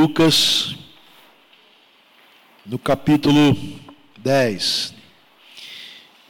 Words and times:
Lucas, 0.00 0.76
no 2.64 2.78
capítulo 2.78 3.56
10, 4.18 4.94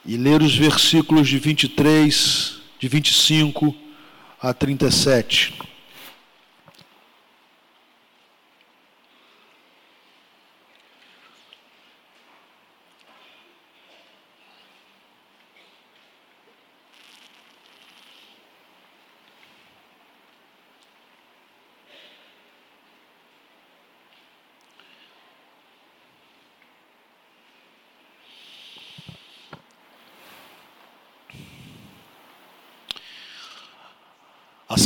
e 0.07 0.17
ler 0.17 0.41
os 0.41 0.57
versículos 0.57 1.29
de 1.29 1.39
23, 1.39 2.61
de 2.79 2.89
25 2.89 3.75
a 4.41 4.55
37. 4.55 5.53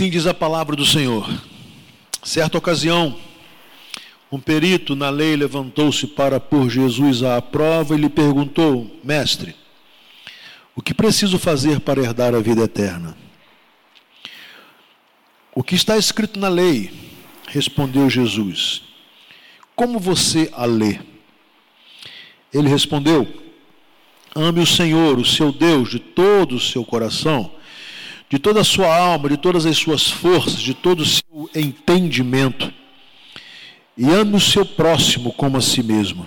Assim 0.03 0.11
diz 0.11 0.27
a 0.27 0.35
palavra 0.35 0.75
do 0.75 0.85
Senhor. 0.85 1.31
Certa 2.25 2.59
ocasião, 2.59 3.17
um 4.33 4.41
perito 4.41 4.97
na 4.97 5.09
lei 5.09 5.37
levantou-se 5.37 6.09
para 6.09 6.41
pôr 6.41 6.69
Jesus 6.69 7.23
à 7.23 7.41
prova 7.41 7.95
e 7.95 7.99
lhe 7.99 8.09
perguntou: 8.09 8.99
Mestre, 9.05 9.55
o 10.75 10.83
que 10.83 10.93
preciso 10.93 11.39
fazer 11.39 11.79
para 11.79 12.03
herdar 12.03 12.35
a 12.35 12.41
vida 12.41 12.63
eterna? 12.63 13.17
O 15.55 15.63
que 15.63 15.77
está 15.77 15.97
escrito 15.97 16.37
na 16.41 16.49
lei? 16.49 16.91
Respondeu 17.47 18.11
Jesus. 18.11 18.83
Como 19.77 20.01
você 20.01 20.51
a 20.53 20.65
lê? 20.65 20.99
Ele 22.53 22.69
respondeu: 22.69 23.33
Ame 24.35 24.63
o 24.63 24.67
Senhor, 24.67 25.17
o 25.17 25.25
seu 25.25 25.53
Deus, 25.53 25.91
de 25.91 26.01
todo 26.01 26.57
o 26.57 26.61
seu 26.61 26.85
coração 26.85 27.62
de 28.33 28.39
toda 28.39 28.63
a 28.63 28.65
sua 28.65 28.97
alma, 28.97 29.29
de 29.29 29.37
todas 29.37 29.67
as 29.67 29.77
suas 29.77 30.09
forças, 30.11 30.59
de 30.59 30.73
todo 30.73 31.01
o 31.01 31.05
seu 31.05 31.51
entendimento, 31.55 32.73
e 33.95 34.09
ame 34.09 34.37
o 34.37 34.41
seu 34.41 34.65
próximo 34.65 35.35
como 35.35 35.59
a 35.59 35.61
si 35.61 35.83
mesmo. 35.83 36.27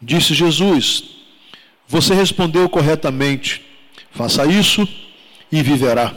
Disse 0.00 0.34
Jesus: 0.34 1.04
Você 1.86 2.14
respondeu 2.14 2.68
corretamente, 2.68 3.62
faça 4.10 4.44
isso 4.44 4.88
e 5.52 5.62
viverá. 5.62 6.12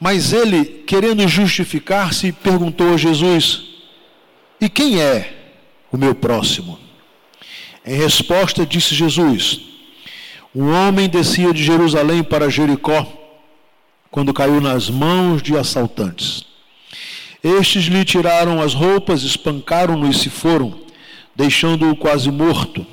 Mas 0.00 0.32
ele, 0.32 0.64
querendo 0.84 1.28
justificar-se, 1.28 2.32
perguntou 2.32 2.94
a 2.94 2.96
Jesus: 2.96 3.62
E 4.60 4.68
quem 4.68 5.00
é 5.00 5.52
o 5.92 5.96
meu 5.96 6.12
próximo? 6.12 6.76
Em 7.86 7.94
resposta, 7.94 8.66
disse 8.66 8.96
Jesus: 8.96 9.60
Um 10.52 10.72
homem 10.72 11.08
descia 11.08 11.54
de 11.54 11.62
Jerusalém 11.62 12.24
para 12.24 12.50
Jericó 12.50 13.17
quando 14.10 14.32
caiu 14.32 14.60
nas 14.60 14.88
mãos 14.88 15.42
de 15.42 15.56
assaltantes. 15.56 16.44
Estes 17.42 17.84
lhe 17.84 18.04
tiraram 18.04 18.60
as 18.60 18.74
roupas, 18.74 19.22
espancaram-no 19.22 20.10
e 20.10 20.14
se 20.14 20.28
foram, 20.28 20.80
deixando-o 21.36 21.96
quase 21.96 22.30
morto. 22.30 22.86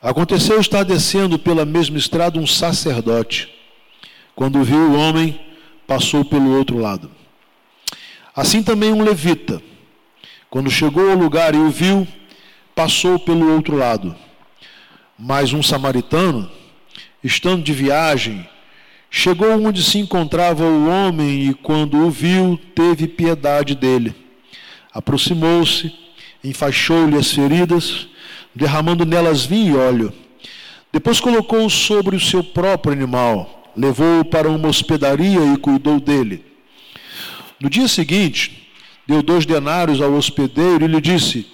Aconteceu 0.00 0.60
estar 0.60 0.84
descendo 0.84 1.38
pela 1.38 1.64
mesma 1.64 1.98
estrada 1.98 2.38
um 2.38 2.46
sacerdote. 2.46 3.48
Quando 4.36 4.62
viu 4.62 4.90
o 4.90 4.94
homem, 4.94 5.40
passou 5.86 6.24
pelo 6.24 6.56
outro 6.56 6.78
lado. 6.78 7.10
Assim 8.36 8.62
também 8.62 8.92
um 8.92 9.02
levita. 9.02 9.62
Quando 10.50 10.70
chegou 10.70 11.10
ao 11.10 11.16
lugar 11.16 11.54
e 11.54 11.58
o 11.58 11.70
viu, 11.70 12.06
passou 12.74 13.18
pelo 13.18 13.52
outro 13.54 13.76
lado. 13.76 14.14
Mas 15.18 15.52
um 15.52 15.62
samaritano, 15.62 16.50
estando 17.22 17.62
de 17.62 17.72
viagem, 17.72 18.48
Chegou 19.16 19.64
onde 19.64 19.80
se 19.80 19.96
encontrava 19.98 20.64
o 20.64 20.88
homem 20.88 21.48
e, 21.48 21.54
quando 21.54 21.98
o 21.98 22.10
viu, 22.10 22.58
teve 22.74 23.06
piedade 23.06 23.76
dele. 23.76 24.12
Aproximou-se, 24.92 25.94
enfaixou-lhe 26.42 27.16
as 27.16 27.30
feridas, 27.30 28.08
derramando 28.52 29.06
nelas 29.06 29.44
vinho 29.44 29.76
e 29.76 29.78
óleo. 29.78 30.12
Depois 30.92 31.20
colocou-o 31.20 31.70
sobre 31.70 32.16
o 32.16 32.20
seu 32.20 32.42
próprio 32.42 32.92
animal, 32.92 33.72
levou-o 33.76 34.24
para 34.24 34.50
uma 34.50 34.66
hospedaria 34.66 35.44
e 35.44 35.58
cuidou 35.58 36.00
dele. 36.00 36.44
No 37.60 37.70
dia 37.70 37.86
seguinte, 37.86 38.68
deu 39.06 39.22
dois 39.22 39.46
denários 39.46 40.00
ao 40.00 40.12
hospedeiro 40.12 40.86
e 40.86 40.88
lhe 40.88 41.00
disse: 41.00 41.46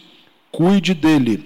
Cuide 0.50 0.94
dele. 0.94 1.44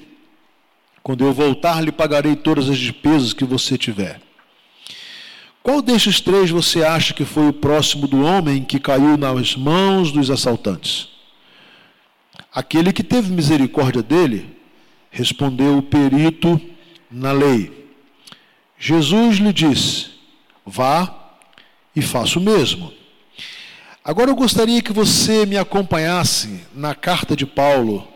Quando 1.02 1.24
eu 1.24 1.32
voltar, 1.32 1.82
lhe 1.82 1.90
pagarei 1.90 2.36
todas 2.36 2.70
as 2.70 2.78
despesas 2.78 3.32
que 3.32 3.44
você 3.44 3.76
tiver. 3.76 4.23
Qual 5.64 5.80
destes 5.80 6.20
três 6.20 6.50
você 6.50 6.84
acha 6.84 7.14
que 7.14 7.24
foi 7.24 7.48
o 7.48 7.52
próximo 7.54 8.06
do 8.06 8.22
homem 8.22 8.62
que 8.62 8.78
caiu 8.78 9.16
nas 9.16 9.56
mãos 9.56 10.12
dos 10.12 10.30
assaltantes? 10.30 11.08
Aquele 12.52 12.92
que 12.92 13.02
teve 13.02 13.32
misericórdia 13.32 14.02
dele, 14.02 14.58
respondeu 15.10 15.78
o 15.78 15.82
perito 15.82 16.60
na 17.10 17.32
lei. 17.32 17.88
Jesus 18.78 19.38
lhe 19.38 19.54
disse: 19.54 20.10
Vá 20.66 21.32
e 21.96 22.02
faça 22.02 22.38
o 22.38 22.42
mesmo. 22.42 22.92
Agora 24.04 24.30
eu 24.30 24.36
gostaria 24.36 24.82
que 24.82 24.92
você 24.92 25.46
me 25.46 25.56
acompanhasse 25.56 26.60
na 26.74 26.94
carta 26.94 27.34
de 27.34 27.46
Paulo 27.46 28.06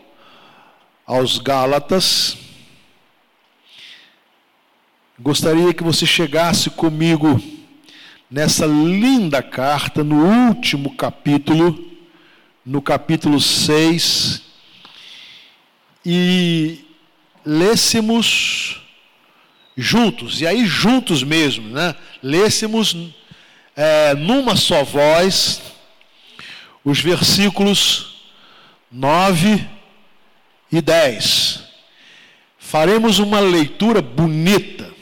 aos 1.03 1.39
Gálatas 1.39 2.37
Gostaria 5.21 5.73
que 5.73 5.83
você 5.83 6.05
chegasse 6.05 6.69
comigo 6.69 7.43
nessa 8.31 8.65
linda 8.65 9.43
carta, 9.43 10.01
no 10.01 10.15
último 10.15 10.95
capítulo, 10.95 11.91
no 12.65 12.81
capítulo 12.81 13.37
6, 13.37 14.41
e 16.05 16.85
lêssemos 17.45 18.81
juntos, 19.75 20.39
e 20.39 20.47
aí 20.47 20.65
juntos 20.65 21.21
mesmo, 21.21 21.67
né? 21.67 21.93
Lêssemos 22.23 22.95
é, 23.75 24.13
numa 24.13 24.55
só 24.55 24.85
voz 24.85 25.61
os 26.81 27.01
versículos 27.01 28.21
9 28.89 29.67
e 30.71 30.79
10. 30.79 31.61
Faremos 32.57 33.19
uma 33.19 33.41
leitura 33.41 34.01
bonita 34.01 34.97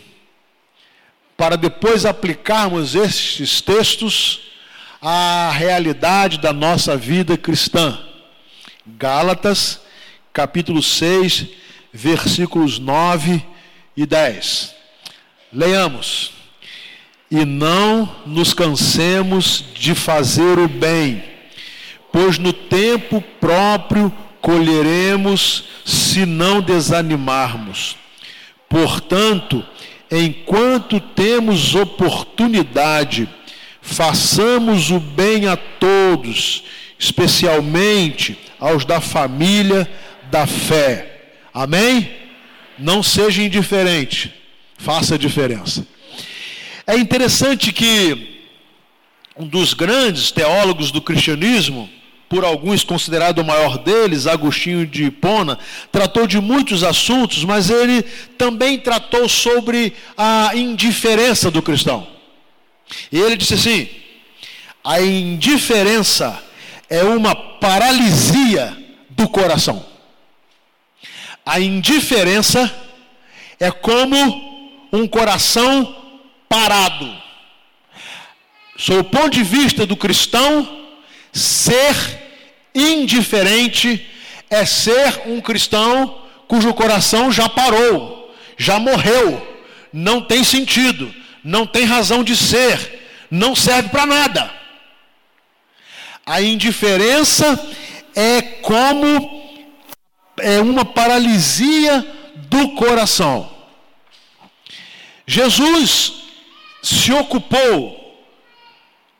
para 1.38 1.56
depois 1.56 2.04
aplicarmos 2.04 2.96
estes 2.96 3.62
textos 3.62 4.42
à 5.00 5.52
realidade 5.54 6.40
da 6.40 6.52
nossa 6.52 6.98
vida 6.98 7.38
cristã. 7.38 8.00
Gálatas, 8.84 9.80
capítulo 10.34 10.82
6, 10.82 11.46
versículos 11.94 12.80
9 12.80 13.46
e 13.96 14.06
10. 14.06 14.76
Leiamos. 15.54 16.32
E 17.30 17.46
não 17.46 18.16
nos 18.26 18.54
cansemos 18.54 19.64
de 19.76 19.94
fazer 19.94 20.58
o 20.58 20.68
bem, 20.68 21.24
pois 22.12 22.40
no 22.40 22.54
tempo 22.54 23.22
próprio 23.40 24.12
colheremos 24.40 25.66
se 25.86 26.26
não 26.26 26.62
desanimarmos. 26.62 27.98
Portanto, 28.70 29.64
enquanto 30.12 31.00
temos 31.00 31.76
oportunidade, 31.76 33.28
façamos 33.82 34.92
o 34.92 35.00
bem 35.00 35.48
a 35.48 35.56
todos, 35.58 36.64
especialmente 36.98 38.38
aos 38.60 38.86
da 38.86 39.00
família 39.02 39.90
da 40.32 40.46
fé. 40.46 41.32
Amém? 41.54 42.12
Não 42.78 43.02
seja 43.02 43.42
indiferente, 43.42 44.34
faça 44.78 45.16
a 45.16 45.18
diferença. 45.18 45.86
É 46.86 46.96
interessante 46.96 47.74
que 47.74 48.38
um 49.36 49.48
dos 49.48 49.74
grandes 49.74 50.32
teólogos 50.32 50.92
do 50.92 51.02
cristianismo, 51.02 51.90
por 52.30 52.44
alguns 52.44 52.84
considerado 52.84 53.40
o 53.40 53.46
maior 53.46 53.78
deles, 53.78 54.28
Agostinho 54.28 54.86
de 54.86 55.06
Hipona, 55.06 55.58
tratou 55.92 56.28
de 56.28 56.40
muitos 56.40 56.84
assuntos, 56.84 57.44
mas 57.44 57.70
ele 57.70 58.04
também 58.38 58.78
tratou 58.78 59.30
sobre 59.30 59.94
a 60.18 60.52
indiferença 60.54 61.50
do 61.50 61.62
cristão. 61.62 62.08
E 63.12 63.20
ele 63.20 63.38
disse 63.38 63.54
assim: 63.54 63.90
a 64.84 65.02
indiferença 65.02 66.42
é 66.90 67.04
uma 67.04 67.36
paralisia 67.36 68.78
do 69.10 69.28
coração. 69.28 69.86
A 71.46 71.60
indiferença 71.60 72.74
é 73.60 73.72
como 73.72 74.88
um 74.92 75.08
coração 75.08 75.96
parado. 76.48 77.10
Sob 78.78 79.00
o 79.00 79.04
ponto 79.04 79.30
de 79.30 79.44
vista 79.44 79.86
do 79.86 79.96
cristão, 79.96 80.77
ser 81.38 81.96
indiferente 82.74 84.06
é 84.50 84.66
ser 84.66 85.22
um 85.26 85.42
cristão 85.42 86.24
cujo 86.48 86.74
coração 86.74 87.32
já 87.32 87.50
parou, 87.50 88.34
já 88.58 88.80
morreu, 88.80 89.46
não 89.92 90.22
tem 90.22 90.44
sentido, 90.44 91.14
não 91.44 91.66
tem 91.66 91.84
razão 91.84 92.24
de 92.24 92.36
ser, 92.36 93.26
não 93.30 93.56
serve 93.56 93.90
para 93.90 94.06
nada. 94.06 94.52
A 96.26 96.42
indiferença 96.42 97.60
é 98.16 98.42
como 98.42 99.48
é 100.38 100.60
uma 100.60 100.86
paralisia 100.86 102.06
do 102.36 102.70
coração. 102.70 103.50
Jesus 105.26 106.14
se 106.82 107.12
ocupou, 107.12 107.97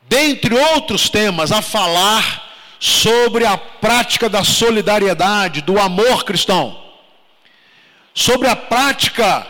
dentre 0.08 0.54
outros 0.54 1.08
temas, 1.08 1.52
a 1.52 1.60
falar 1.60 2.48
sobre 2.80 3.44
a 3.44 3.56
prática 3.56 4.28
da 4.28 4.42
solidariedade, 4.42 5.62
do 5.62 5.78
amor 5.78 6.24
cristão, 6.24 6.78
sobre 8.14 8.48
a 8.48 8.56
prática 8.56 9.46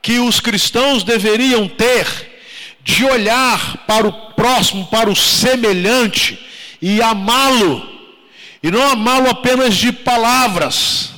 que 0.00 0.18
os 0.18 0.40
cristãos 0.40 1.04
deveriam 1.04 1.68
ter 1.68 2.30
de 2.82 3.04
olhar 3.04 3.78
para 3.86 4.08
o 4.08 4.12
próximo, 4.32 4.86
para 4.86 5.08
o 5.08 5.14
semelhante 5.14 6.38
e 6.80 7.00
amá-lo, 7.00 7.88
e 8.62 8.70
não 8.70 8.82
amá-lo 8.90 9.28
apenas 9.30 9.76
de 9.76 9.92
palavras. 9.92 11.10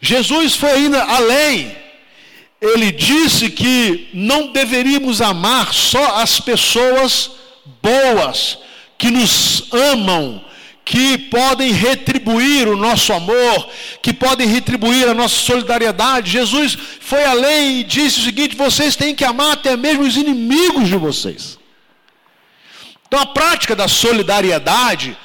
Jesus 0.00 0.54
foi 0.54 0.70
ainda 0.70 1.02
além, 1.04 1.76
ele 2.60 2.90
disse 2.90 3.50
que 3.50 4.08
não 4.14 4.52
deveríamos 4.52 5.20
amar 5.20 5.74
só 5.74 6.20
as 6.20 6.40
pessoas 6.40 7.41
boas, 7.82 8.58
que 8.96 9.10
nos 9.10 9.64
amam, 9.72 10.42
que 10.84 11.18
podem 11.18 11.72
retribuir 11.72 12.68
o 12.68 12.76
nosso 12.76 13.12
amor, 13.12 13.68
que 14.00 14.12
podem 14.12 14.46
retribuir 14.46 15.08
a 15.08 15.14
nossa 15.14 15.36
solidariedade. 15.36 16.30
Jesus 16.30 16.76
foi 17.00 17.24
além 17.24 17.80
e 17.80 17.84
disse 17.84 18.20
o 18.20 18.24
seguinte: 18.24 18.56
vocês 18.56 18.96
têm 18.96 19.14
que 19.14 19.24
amar 19.24 19.52
até 19.52 19.76
mesmo 19.76 20.02
os 20.02 20.16
inimigos 20.16 20.88
de 20.88 20.96
vocês. 20.96 21.58
Então 23.06 23.20
a 23.20 23.26
prática 23.26 23.76
da 23.76 23.88
solidariedade 23.88 25.16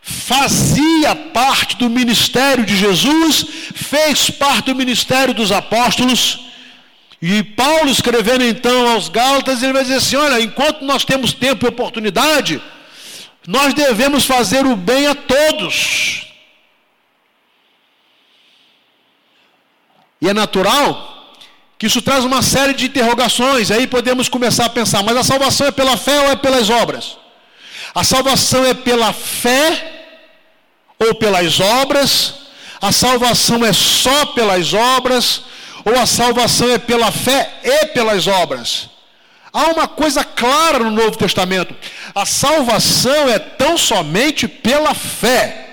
fazia 0.00 1.14
parte 1.14 1.76
do 1.76 1.88
ministério 1.88 2.64
de 2.64 2.76
Jesus, 2.76 3.46
fez 3.74 4.30
parte 4.30 4.66
do 4.66 4.74
ministério 4.74 5.34
dos 5.34 5.52
apóstolos. 5.52 6.47
E 7.20 7.42
Paulo 7.42 7.90
escrevendo 7.90 8.44
então 8.44 8.88
aos 8.88 9.08
Gálatas, 9.08 9.62
ele 9.62 9.72
vai 9.72 9.82
dizer 9.82 9.96
assim: 9.96 10.16
olha, 10.16 10.40
enquanto 10.40 10.82
nós 10.82 11.04
temos 11.04 11.32
tempo 11.32 11.66
e 11.66 11.68
oportunidade, 11.68 12.62
nós 13.46 13.74
devemos 13.74 14.24
fazer 14.24 14.64
o 14.64 14.76
bem 14.76 15.06
a 15.06 15.14
todos. 15.14 16.26
E 20.20 20.28
é 20.28 20.34
natural 20.34 21.34
que 21.78 21.86
isso 21.86 22.02
traz 22.02 22.24
uma 22.24 22.42
série 22.42 22.74
de 22.74 22.86
interrogações. 22.86 23.70
Aí 23.70 23.86
podemos 23.86 24.28
começar 24.28 24.66
a 24.66 24.70
pensar: 24.70 25.02
mas 25.02 25.16
a 25.16 25.24
salvação 25.24 25.66
é 25.66 25.70
pela 25.72 25.96
fé 25.96 26.20
ou 26.20 26.30
é 26.30 26.36
pelas 26.36 26.70
obras? 26.70 27.16
A 27.94 28.04
salvação 28.04 28.64
é 28.64 28.74
pela 28.74 29.12
fé 29.12 30.12
ou 30.98 31.14
pelas 31.14 31.58
obras? 31.58 32.34
A 32.80 32.92
salvação 32.92 33.64
é 33.64 33.72
só 33.72 34.26
pelas 34.26 34.72
obras? 34.72 35.42
Ou 35.84 35.98
a 35.98 36.06
salvação 36.06 36.70
é 36.70 36.78
pela 36.78 37.10
fé 37.10 37.60
e 37.62 37.86
pelas 37.86 38.26
obras? 38.26 38.88
Há 39.52 39.66
uma 39.70 39.88
coisa 39.88 40.22
clara 40.24 40.78
no 40.78 40.90
Novo 40.90 41.16
Testamento: 41.16 41.74
a 42.14 42.26
salvação 42.26 43.28
é 43.28 43.38
tão 43.38 43.76
somente 43.76 44.46
pela 44.46 44.94
fé. 44.94 45.64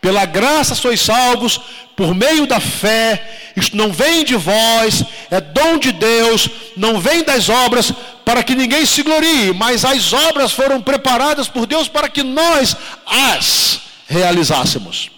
Pela 0.00 0.24
graça 0.24 0.74
sois 0.74 1.00
salvos, 1.00 1.60
por 1.96 2.12
meio 2.12 2.44
da 2.44 2.58
fé, 2.58 3.38
isto 3.56 3.76
não 3.76 3.92
vem 3.92 4.24
de 4.24 4.34
vós, 4.34 5.04
é 5.30 5.40
dom 5.40 5.78
de 5.78 5.92
Deus, 5.92 6.48
não 6.76 6.98
vem 7.00 7.22
das 7.22 7.48
obras, 7.48 7.92
para 8.24 8.42
que 8.42 8.56
ninguém 8.56 8.84
se 8.84 9.04
glorie, 9.04 9.52
mas 9.52 9.84
as 9.84 10.12
obras 10.12 10.50
foram 10.50 10.82
preparadas 10.82 11.46
por 11.46 11.66
Deus 11.66 11.86
para 11.86 12.08
que 12.08 12.24
nós 12.24 12.76
as 13.06 13.80
realizássemos. 14.08 15.10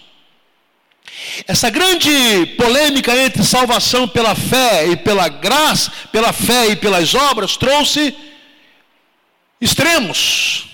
Essa 1.47 1.69
grande 1.69 2.45
polêmica 2.57 3.15
entre 3.17 3.43
salvação 3.43 4.07
pela 4.07 4.35
fé 4.35 4.87
e 4.87 4.95
pela 4.95 5.27
graça, 5.27 5.91
pela 6.11 6.31
fé 6.31 6.67
e 6.67 6.75
pelas 6.75 7.13
obras, 7.13 7.57
trouxe 7.57 8.15
extremos. 9.59 10.67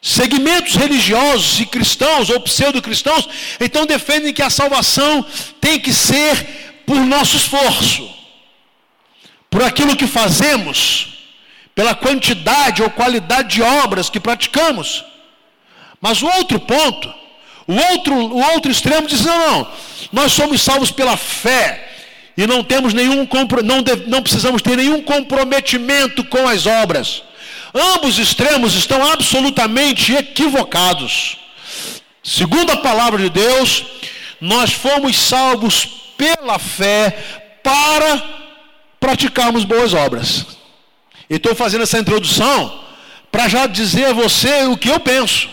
Segmentos 0.00 0.74
religiosos 0.74 1.60
e 1.60 1.66
cristãos 1.66 2.28
ou 2.28 2.40
pseudo-cristãos, 2.40 3.28
então 3.58 3.86
defendem 3.86 4.34
que 4.34 4.42
a 4.42 4.50
salvação 4.50 5.24
tem 5.60 5.80
que 5.80 5.94
ser 5.94 6.82
por 6.86 6.96
nosso 6.96 7.36
esforço, 7.36 8.14
por 9.48 9.62
aquilo 9.62 9.96
que 9.96 10.06
fazemos, 10.06 11.14
pela 11.74 11.94
quantidade 11.94 12.82
ou 12.82 12.90
qualidade 12.90 13.54
de 13.54 13.62
obras 13.62 14.10
que 14.10 14.20
praticamos. 14.20 15.02
Mas 16.00 16.20
o 16.20 16.26
outro 16.26 16.60
ponto 16.60 17.23
o 17.66 17.74
outro, 17.74 18.14
o 18.14 18.52
outro 18.52 18.70
extremo 18.70 19.06
diz: 19.06 19.24
não, 19.24 19.38
não, 19.38 19.72
nós 20.12 20.32
somos 20.32 20.62
salvos 20.62 20.90
pela 20.90 21.16
fé 21.16 21.92
e 22.36 22.46
não 22.46 22.62
temos 22.62 22.92
nenhum 22.92 23.26
não, 23.64 23.82
não 24.06 24.22
precisamos 24.22 24.60
ter 24.60 24.76
nenhum 24.76 25.02
comprometimento 25.02 26.24
com 26.24 26.48
as 26.48 26.66
obras. 26.66 27.22
Ambos 27.74 28.18
extremos 28.18 28.74
estão 28.74 29.04
absolutamente 29.12 30.12
equivocados. 30.12 31.38
Segundo 32.22 32.70
a 32.70 32.76
palavra 32.76 33.22
de 33.22 33.28
Deus, 33.28 33.84
nós 34.40 34.72
fomos 34.72 35.18
salvos 35.18 35.86
pela 36.16 36.58
fé 36.58 37.42
para 37.62 38.22
praticarmos 39.00 39.64
boas 39.64 39.92
obras. 39.92 40.46
Estou 41.28 41.54
fazendo 41.54 41.82
essa 41.82 41.98
introdução 41.98 42.80
para 43.30 43.48
já 43.48 43.66
dizer 43.66 44.06
a 44.06 44.12
você 44.12 44.64
o 44.64 44.76
que 44.76 44.88
eu 44.88 45.00
penso. 45.00 45.48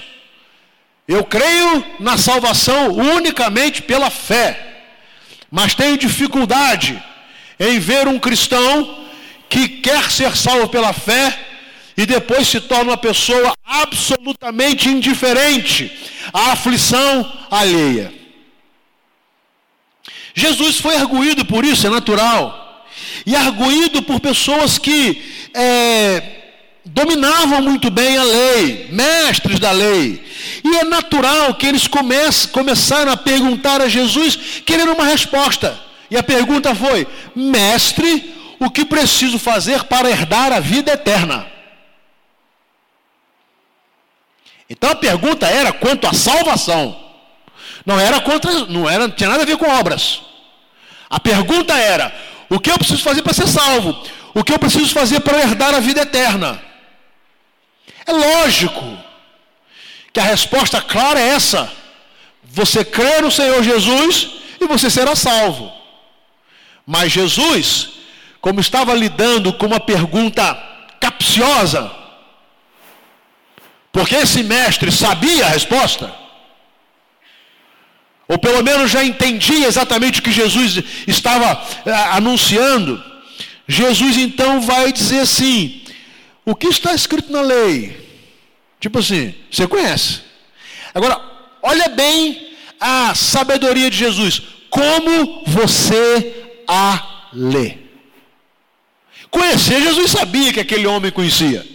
Eu 1.11 1.25
creio 1.25 1.83
na 1.99 2.17
salvação 2.17 2.93
unicamente 2.93 3.81
pela 3.81 4.09
fé, 4.09 4.85
mas 5.51 5.75
tenho 5.75 5.97
dificuldade 5.97 7.03
em 7.59 7.79
ver 7.79 8.07
um 8.07 8.17
cristão 8.17 9.07
que 9.49 9.67
quer 9.67 10.09
ser 10.09 10.37
salvo 10.37 10.69
pela 10.69 10.93
fé 10.93 11.37
e 11.97 12.05
depois 12.05 12.47
se 12.47 12.61
torna 12.61 12.91
uma 12.91 12.97
pessoa 12.97 13.51
absolutamente 13.65 14.87
indiferente 14.87 15.91
à 16.31 16.53
aflição 16.53 17.29
alheia. 17.51 18.13
Jesus 20.33 20.77
foi 20.77 20.95
arguído 20.95 21.43
por 21.43 21.65
isso, 21.65 21.87
é 21.87 21.89
natural, 21.89 22.87
e 23.25 23.35
arguído 23.35 24.01
por 24.01 24.21
pessoas 24.21 24.77
que 24.77 25.21
é, 25.53 26.40
dominavam 26.93 27.61
muito 27.61 27.89
bem 27.89 28.17
a 28.17 28.23
lei, 28.23 28.89
mestres 28.91 29.59
da 29.59 29.71
lei. 29.71 30.23
E 30.63 30.77
é 30.77 30.83
natural 30.83 31.53
que 31.55 31.65
eles 31.65 31.87
comecem, 31.87 32.49
começaram 32.51 33.11
a 33.11 33.17
perguntar 33.17 33.81
a 33.81 33.87
Jesus, 33.87 34.61
querendo 34.65 34.93
uma 34.93 35.05
resposta. 35.05 35.79
E 36.09 36.17
a 36.17 36.23
pergunta 36.23 36.75
foi: 36.75 37.07
Mestre, 37.35 38.33
o 38.59 38.69
que 38.69 38.85
preciso 38.85 39.39
fazer 39.39 39.83
para 39.85 40.09
herdar 40.09 40.51
a 40.51 40.59
vida 40.59 40.91
eterna? 40.91 41.47
Então 44.69 44.91
a 44.91 44.95
pergunta 44.95 45.47
era 45.47 45.71
quanto 45.71 46.07
à 46.07 46.13
salvação. 46.13 46.97
Não 47.85 47.99
era 47.99 48.19
contra, 48.21 48.65
não 48.65 48.89
era, 48.89 49.07
não 49.07 49.15
tinha 49.15 49.29
nada 49.29 49.43
a 49.43 49.45
ver 49.45 49.57
com 49.57 49.69
obras. 49.69 50.21
A 51.09 51.19
pergunta 51.19 51.73
era: 51.73 52.13
o 52.49 52.59
que 52.59 52.69
eu 52.69 52.77
preciso 52.77 53.01
fazer 53.01 53.21
para 53.21 53.33
ser 53.33 53.47
salvo? 53.47 54.03
O 54.33 54.43
que 54.43 54.53
eu 54.53 54.59
preciso 54.59 54.93
fazer 54.93 55.21
para 55.21 55.39
herdar 55.39 55.73
a 55.73 55.79
vida 55.79 56.01
eterna? 56.01 56.70
É 58.05 58.11
lógico 58.11 58.97
que 60.13 60.19
a 60.19 60.23
resposta 60.23 60.81
clara 60.81 61.19
é 61.19 61.29
essa: 61.29 61.71
você 62.43 62.83
crê 62.83 63.21
no 63.21 63.31
Senhor 63.31 63.63
Jesus 63.63 64.29
e 64.59 64.67
você 64.67 64.89
será 64.89 65.15
salvo. 65.15 65.71
Mas 66.85 67.11
Jesus, 67.11 67.89
como 68.39 68.59
estava 68.59 68.93
lidando 68.93 69.53
com 69.53 69.67
uma 69.67 69.79
pergunta 69.79 70.43
capciosa, 70.99 71.91
porque 73.91 74.15
esse 74.15 74.43
mestre 74.43 74.91
sabia 74.91 75.45
a 75.45 75.49
resposta, 75.49 76.13
ou 78.27 78.37
pelo 78.37 78.63
menos 78.63 78.89
já 78.89 79.03
entendia 79.03 79.67
exatamente 79.67 80.19
o 80.19 80.23
que 80.23 80.31
Jesus 80.31 80.81
estava 81.07 81.61
eh, 81.85 81.91
anunciando, 82.11 83.03
Jesus 83.67 84.17
então 84.17 84.61
vai 84.61 84.91
dizer 84.91 85.21
assim: 85.21 85.81
o 86.45 86.55
que 86.55 86.67
está 86.67 86.93
escrito 86.93 87.31
na 87.31 87.41
lei? 87.41 88.09
Tipo 88.79 88.99
assim, 88.99 89.35
você 89.49 89.67
conhece. 89.67 90.21
Agora, 90.93 91.21
olha 91.61 91.89
bem 91.89 92.55
a 92.79 93.13
sabedoria 93.13 93.89
de 93.89 93.97
Jesus. 93.97 94.41
Como 94.69 95.43
você 95.45 96.61
a 96.67 97.27
lê? 97.33 97.77
Conhecer, 99.29 99.81
Jesus 99.81 100.11
sabia 100.11 100.51
que 100.51 100.59
aquele 100.59 100.87
homem 100.87 101.11
conhecia. 101.11 101.65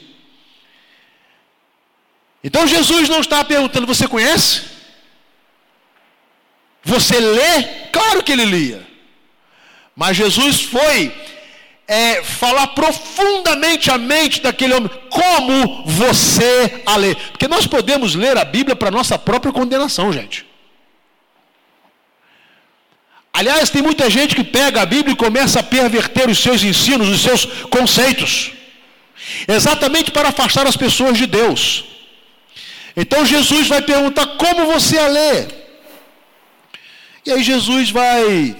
Então 2.42 2.66
Jesus 2.66 3.08
não 3.08 3.20
está 3.20 3.44
perguntando: 3.44 3.86
você 3.86 4.06
conhece? 4.06 4.62
Você 6.84 7.18
lê? 7.18 7.62
Claro 7.90 8.22
que 8.22 8.32
ele 8.32 8.44
lia. 8.44 8.86
Mas 9.96 10.16
Jesus 10.16 10.62
foi 10.62 11.12
é, 11.88 12.22
falar 12.22 12.68
profundamente 12.68 13.90
a 13.90 13.98
mente 13.98 14.40
daquele 14.40 14.74
homem, 14.74 14.90
como 15.08 15.84
você 15.84 16.82
a 16.84 16.96
lê. 16.96 17.14
Porque 17.14 17.46
nós 17.46 17.66
podemos 17.66 18.14
ler 18.14 18.36
a 18.36 18.44
Bíblia 18.44 18.74
para 18.74 18.90
nossa 18.90 19.18
própria 19.18 19.52
condenação, 19.52 20.12
gente. 20.12 20.44
Aliás, 23.32 23.70
tem 23.70 23.82
muita 23.82 24.08
gente 24.08 24.34
que 24.34 24.42
pega 24.42 24.80
a 24.80 24.86
Bíblia 24.86 25.12
e 25.12 25.16
começa 25.16 25.60
a 25.60 25.62
perverter 25.62 26.28
os 26.28 26.38
seus 26.38 26.64
ensinos, 26.64 27.08
os 27.08 27.20
seus 27.20 27.44
conceitos, 27.68 28.52
exatamente 29.46 30.10
para 30.10 30.30
afastar 30.30 30.66
as 30.66 30.76
pessoas 30.76 31.18
de 31.18 31.26
Deus. 31.26 31.84
Então 32.96 33.26
Jesus 33.26 33.68
vai 33.68 33.82
perguntar 33.82 34.26
como 34.38 34.72
você 34.72 34.98
a 34.98 35.06
lê. 35.06 35.46
E 37.26 37.32
aí 37.32 37.42
Jesus 37.42 37.90
vai 37.90 38.56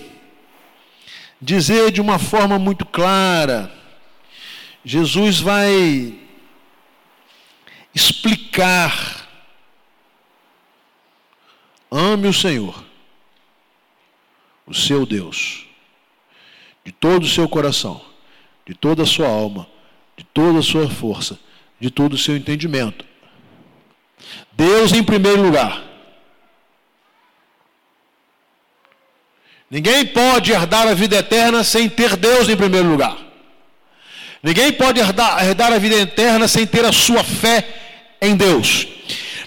dizer 1.40 1.90
de 1.92 2.00
uma 2.00 2.18
forma 2.18 2.58
muito 2.58 2.84
clara, 2.84 3.72
Jesus 4.84 5.40
vai 5.40 6.18
explicar: 7.94 9.28
ame 11.90 12.28
o 12.28 12.32
Senhor 12.32 12.86
o 14.66 14.74
seu 14.74 15.06
Deus, 15.06 15.64
de 16.84 16.90
todo 16.90 17.22
o 17.22 17.28
seu 17.28 17.48
coração, 17.48 18.00
de 18.66 18.74
toda 18.74 19.04
a 19.04 19.06
sua 19.06 19.28
alma, 19.28 19.66
de 20.16 20.24
toda 20.24 20.58
a 20.58 20.62
sua 20.62 20.88
força, 20.88 21.38
de 21.78 21.90
todo 21.90 22.14
o 22.14 22.18
seu 22.18 22.36
entendimento. 22.36 23.04
Deus 24.52 24.92
em 24.92 25.04
primeiro 25.04 25.42
lugar. 25.42 25.84
Ninguém 29.70 30.06
pode 30.06 30.52
herdar 30.52 30.86
a 30.86 30.94
vida 30.94 31.16
eterna 31.16 31.64
sem 31.64 31.88
ter 31.88 32.16
Deus 32.16 32.48
em 32.48 32.56
primeiro 32.56 32.88
lugar. 32.88 33.16
Ninguém 34.42 34.72
pode 34.72 35.00
herdar, 35.00 35.44
herdar 35.44 35.72
a 35.72 35.78
vida 35.78 35.96
eterna 35.96 36.46
sem 36.46 36.64
ter 36.66 36.84
a 36.84 36.92
sua 36.92 37.24
fé 37.24 37.66
em 38.22 38.36
Deus. 38.36 38.86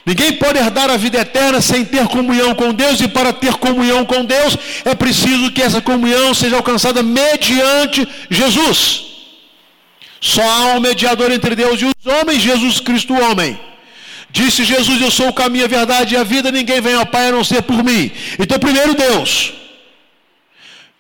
Ninguém 0.06 0.34
pode 0.34 0.58
herdar 0.58 0.90
a 0.90 0.98
vida 0.98 1.20
eterna 1.20 1.62
sem 1.62 1.86
ter 1.86 2.08
comunhão 2.08 2.54
com 2.56 2.74
Deus, 2.74 3.00
e 3.00 3.08
para 3.08 3.32
ter 3.32 3.54
comunhão 3.56 4.04
com 4.06 4.26
Deus 4.26 4.58
é 4.84 4.96
preciso 4.96 5.52
que 5.52 5.62
essa 5.62 5.82
comunhão 5.82 6.34
seja 6.34 6.56
alcançada 6.56 7.04
mediante 7.04 8.08
Jesus. 8.30 9.06
Só 10.20 10.42
há 10.42 10.74
um 10.74 10.80
mediador 10.80 11.32
entre 11.32 11.56
Deus 11.56 11.82
e 11.82 11.86
os 11.86 12.14
homens, 12.14 12.42
Jesus 12.42 12.80
Cristo, 12.80 13.14
o 13.14 13.22
homem. 13.22 13.58
Disse 14.32 14.66
Jesus: 14.66 15.02
Eu 15.02 15.12
sou 15.12 15.30
o 15.30 15.34
caminho, 15.34 15.66
a 15.66 15.68
verdade 15.68 16.16
e 16.16 16.18
a 16.18 16.24
vida, 16.24 16.52
ninguém 16.52 16.82
vem 16.82 16.96
ao 16.96 17.06
Pai 17.06 17.30
a 17.30 17.32
não 17.32 17.44
ser 17.44 17.62
por 17.62 17.84
mim. 17.84 18.12
Então, 18.38 18.60
primeiro 18.60 18.94
Deus. 18.96 19.54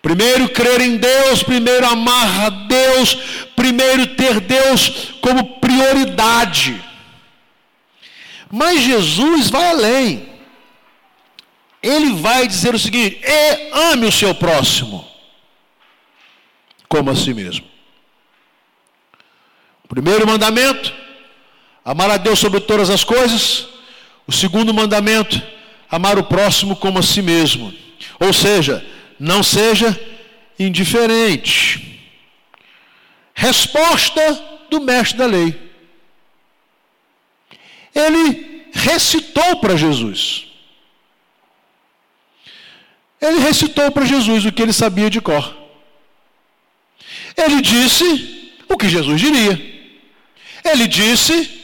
Primeiro 0.01 0.49
crer 0.49 0.79
em 0.81 0.97
Deus, 0.97 1.43
primeiro 1.43 1.85
amar 1.85 2.45
a 2.45 2.49
Deus, 2.49 3.15
primeiro 3.55 4.07
ter 4.15 4.39
Deus 4.39 5.13
como 5.21 5.59
prioridade. 5.59 6.81
Mas 8.49 8.81
Jesus 8.81 9.49
vai 9.49 9.69
além. 9.69 10.29
Ele 11.83 12.13
vai 12.13 12.47
dizer 12.47 12.73
o 12.73 12.79
seguinte: 12.79 13.21
e 13.23 13.69
ame 13.91 14.07
o 14.07 14.11
seu 14.11 14.33
próximo 14.33 15.09
como 16.89 17.11
a 17.11 17.15
si 17.15 17.33
mesmo. 17.33 17.65
O 19.83 19.87
primeiro 19.87 20.25
mandamento, 20.25 20.91
amar 21.85 22.09
a 22.09 22.17
Deus 22.17 22.39
sobre 22.39 22.59
todas 22.59 22.89
as 22.89 23.03
coisas. 23.03 23.67
O 24.25 24.31
segundo 24.31 24.73
mandamento, 24.73 25.41
amar 25.89 26.17
o 26.17 26.23
próximo 26.23 26.75
como 26.75 26.99
a 26.99 27.03
si 27.03 27.21
mesmo. 27.21 27.73
Ou 28.19 28.33
seja, 28.33 28.85
não 29.19 29.43
seja 29.43 29.99
indiferente. 30.57 32.01
Resposta 33.33 34.21
do 34.69 34.79
mestre 34.81 35.17
da 35.17 35.25
lei 35.25 35.69
ele 37.93 38.69
recitou 38.73 39.57
para 39.57 39.75
Jesus. 39.75 40.47
Ele 43.19 43.39
recitou 43.39 43.91
para 43.91 44.05
Jesus 44.05 44.45
o 44.45 44.51
que 44.51 44.61
ele 44.61 44.71
sabia 44.71 45.09
de 45.09 45.19
cor. 45.19 45.57
Ele 47.35 47.61
disse 47.61 48.53
o 48.67 48.77
que 48.77 48.87
Jesus 48.87 49.19
diria. 49.19 49.59
Ele 50.63 50.87
disse 50.87 51.59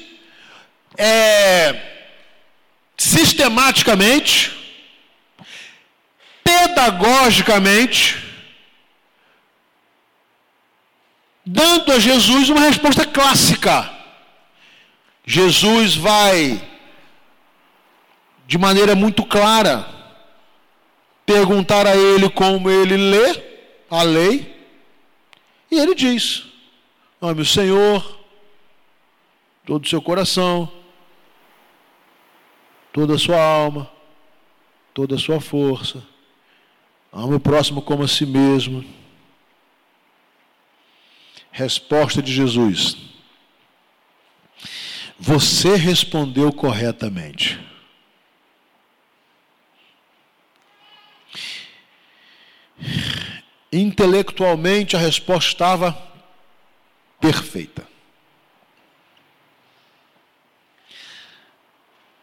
é, 0.97 1.79
sistematicamente, 2.97 4.51
pedagogicamente, 6.75 8.21
dando 11.45 11.93
a 11.93 11.99
Jesus 11.99 12.49
uma 12.49 12.59
resposta 12.59 13.05
clássica. 13.07 13.91
Jesus 15.25 15.95
vai, 15.95 16.61
de 18.45 18.57
maneira 18.57 18.93
muito 18.93 19.25
clara, 19.25 19.87
perguntar 21.25 21.87
a 21.87 21.95
ele 21.95 22.29
como 22.29 22.69
ele 22.69 22.97
lê 22.97 23.43
a 23.89 24.03
lei, 24.03 24.53
e 25.71 25.79
ele 25.79 25.95
diz: 25.95 26.43
ame 27.21 27.41
o 27.41 27.45
Senhor, 27.45 28.19
todo 29.65 29.85
o 29.85 29.87
seu 29.87 30.01
coração, 30.01 30.71
toda 32.93 33.15
a 33.15 33.17
sua 33.17 33.41
alma, 33.41 33.89
toda 34.93 35.15
a 35.15 35.19
sua 35.19 35.41
força, 35.41 36.03
ame 37.15 37.35
o 37.35 37.39
próximo 37.39 37.81
como 37.81 38.03
a 38.03 38.07
si 38.07 38.25
mesmo. 38.25 38.85
Resposta 41.51 42.21
de 42.21 42.31
Jesus 42.31 43.05
você 45.17 45.75
respondeu 45.75 46.51
corretamente. 46.51 47.59
Intelectualmente 53.71 54.95
a 54.95 54.99
resposta 54.99 55.49
estava 55.49 56.13
perfeita. 57.19 57.87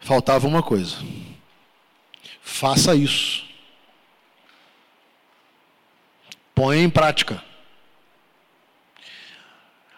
Faltava 0.01 0.47
uma 0.47 0.63
coisa. 0.63 0.97
Faça 2.41 2.95
isso. 2.95 3.52
Põe 6.55 6.83
em 6.83 6.91
prática. 6.91 7.43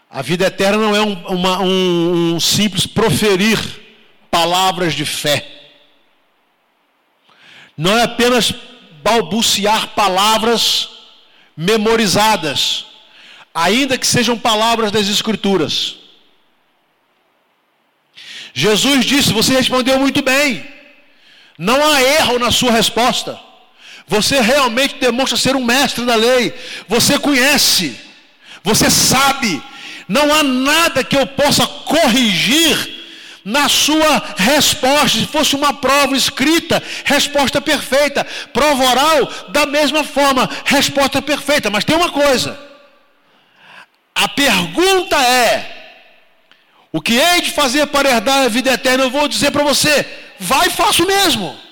A 0.08 0.22
vida 0.22 0.46
eterna 0.46 0.78
não 0.78 0.94
é 0.94 1.00
um, 1.00 1.26
uma, 1.26 1.58
um, 1.60 2.34
um 2.34 2.40
simples 2.40 2.86
proferir 2.86 3.58
palavras 4.30 4.94
de 4.94 5.04
fé. 5.04 5.44
Não 7.76 7.98
é 7.98 8.04
apenas 8.04 8.54
balbuciar 9.02 9.88
palavras 9.88 10.88
memorizadas, 11.56 12.86
ainda 13.52 13.98
que 13.98 14.06
sejam 14.06 14.38
palavras 14.38 14.92
das 14.92 15.08
Escrituras. 15.08 15.96
Jesus 18.52 19.04
disse: 19.04 19.32
Você 19.32 19.52
respondeu 19.52 19.98
muito 19.98 20.22
bem, 20.22 20.64
não 21.58 21.84
há 21.84 22.00
erro 22.00 22.38
na 22.38 22.52
sua 22.52 22.70
resposta. 22.70 23.38
Você 24.06 24.40
realmente 24.40 24.96
demonstra 24.96 25.36
ser 25.38 25.56
um 25.56 25.64
mestre 25.64 26.04
da 26.04 26.14
lei, 26.14 26.54
você 26.86 27.18
conhece, 27.18 27.98
você 28.62 28.90
sabe 28.90 29.62
não 30.08 30.34
há 30.34 30.42
nada 30.42 31.02
que 31.02 31.16
eu 31.16 31.26
possa 31.26 31.66
corrigir 31.66 32.92
na 33.44 33.68
sua 33.68 34.34
resposta. 34.36 35.18
Se 35.18 35.26
fosse 35.26 35.54
uma 35.54 35.72
prova 35.72 36.16
escrita, 36.16 36.82
resposta 37.04 37.60
perfeita. 37.60 38.24
Prova 38.52 38.84
oral, 38.84 39.30
da 39.48 39.66
mesma 39.66 40.04
forma, 40.04 40.48
resposta 40.64 41.22
perfeita. 41.22 41.70
Mas 41.70 41.84
tem 41.84 41.96
uma 41.96 42.10
coisa: 42.10 42.58
a 44.14 44.28
pergunta 44.28 45.16
é: 45.16 46.00
o 46.92 47.00
que 47.00 47.14
hei 47.14 47.40
de 47.40 47.50
fazer 47.50 47.86
para 47.86 48.10
herdar 48.10 48.44
a 48.44 48.48
vida 48.48 48.72
eterna? 48.72 49.04
Eu 49.04 49.10
vou 49.10 49.26
dizer 49.26 49.50
para 49.50 49.64
você: 49.64 50.06
vai 50.38 50.66
e 50.66 50.70
faça 50.70 51.02
o 51.02 51.06
mesmo. 51.06 51.63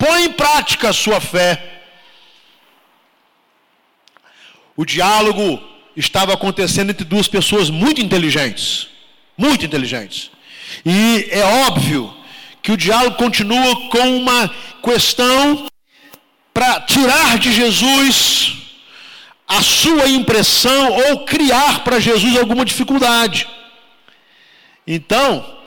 Põe 0.00 0.24
em 0.24 0.32
prática 0.32 0.88
a 0.88 0.92
sua 0.94 1.20
fé. 1.20 1.50
O 4.74 4.84
diálogo 4.84 5.62
estava 5.94 6.32
acontecendo 6.32 6.90
entre 6.90 7.04
duas 7.04 7.28
pessoas 7.28 7.68
muito 7.68 8.00
inteligentes. 8.00 8.88
Muito 9.36 9.64
inteligentes. 9.66 10.30
E 10.86 11.28
é 11.30 11.44
óbvio 11.66 12.16
que 12.62 12.72
o 12.72 12.76
diálogo 12.76 13.16
continua 13.16 13.88
com 13.90 14.16
uma 14.16 14.50
questão 14.82 15.66
para 16.54 16.80
tirar 16.80 17.38
de 17.38 17.52
Jesus 17.52 18.54
a 19.46 19.60
sua 19.62 20.08
impressão 20.08 20.92
ou 20.92 21.24
criar 21.26 21.84
para 21.84 22.00
Jesus 22.00 22.38
alguma 22.38 22.64
dificuldade. 22.64 23.46
Então, 24.86 25.60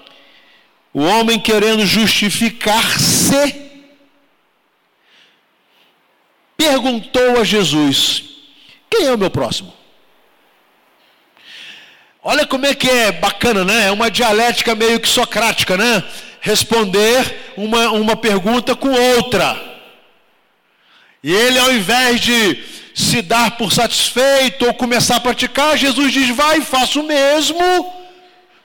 O 0.94 1.02
homem 1.02 1.40
querendo 1.40 1.86
justificar-se, 1.88 3.63
perguntou 6.58 7.40
a 7.40 7.44
Jesus: 7.44 8.24
Quem 8.90 9.08
é 9.08 9.14
o 9.14 9.18
meu 9.18 9.30
próximo? 9.30 9.74
Olha 12.24 12.48
como 12.48 12.66
é 12.66 12.74
que 12.74 12.90
é 12.90 13.12
bacana, 13.12 13.66
né? 13.66 13.88
É 13.88 13.92
uma 13.92 14.10
dialética 14.10 14.74
meio 14.74 15.00
que 15.00 15.10
socrática, 15.10 15.76
né? 15.76 16.02
Responder 16.40 17.54
uma, 17.58 17.92
uma 17.92 18.16
pergunta 18.16 18.76
com 18.76 18.90
outra. 18.90 19.62
E 21.22 21.34
ele, 21.34 21.60
ao 21.60 21.74
invés 21.74 22.22
de 22.22 22.64
se 22.96 23.22
dar 23.22 23.52
por 23.52 23.74
satisfeito 23.74 24.66
ou 24.66 24.74
começar 24.74 25.18
a 25.18 25.20
praticar, 25.20 25.78
Jesus 25.78 26.14
diz: 26.14 26.30
Vai, 26.30 26.62
faça 26.62 27.00
o 27.00 27.04
mesmo. 27.04 27.60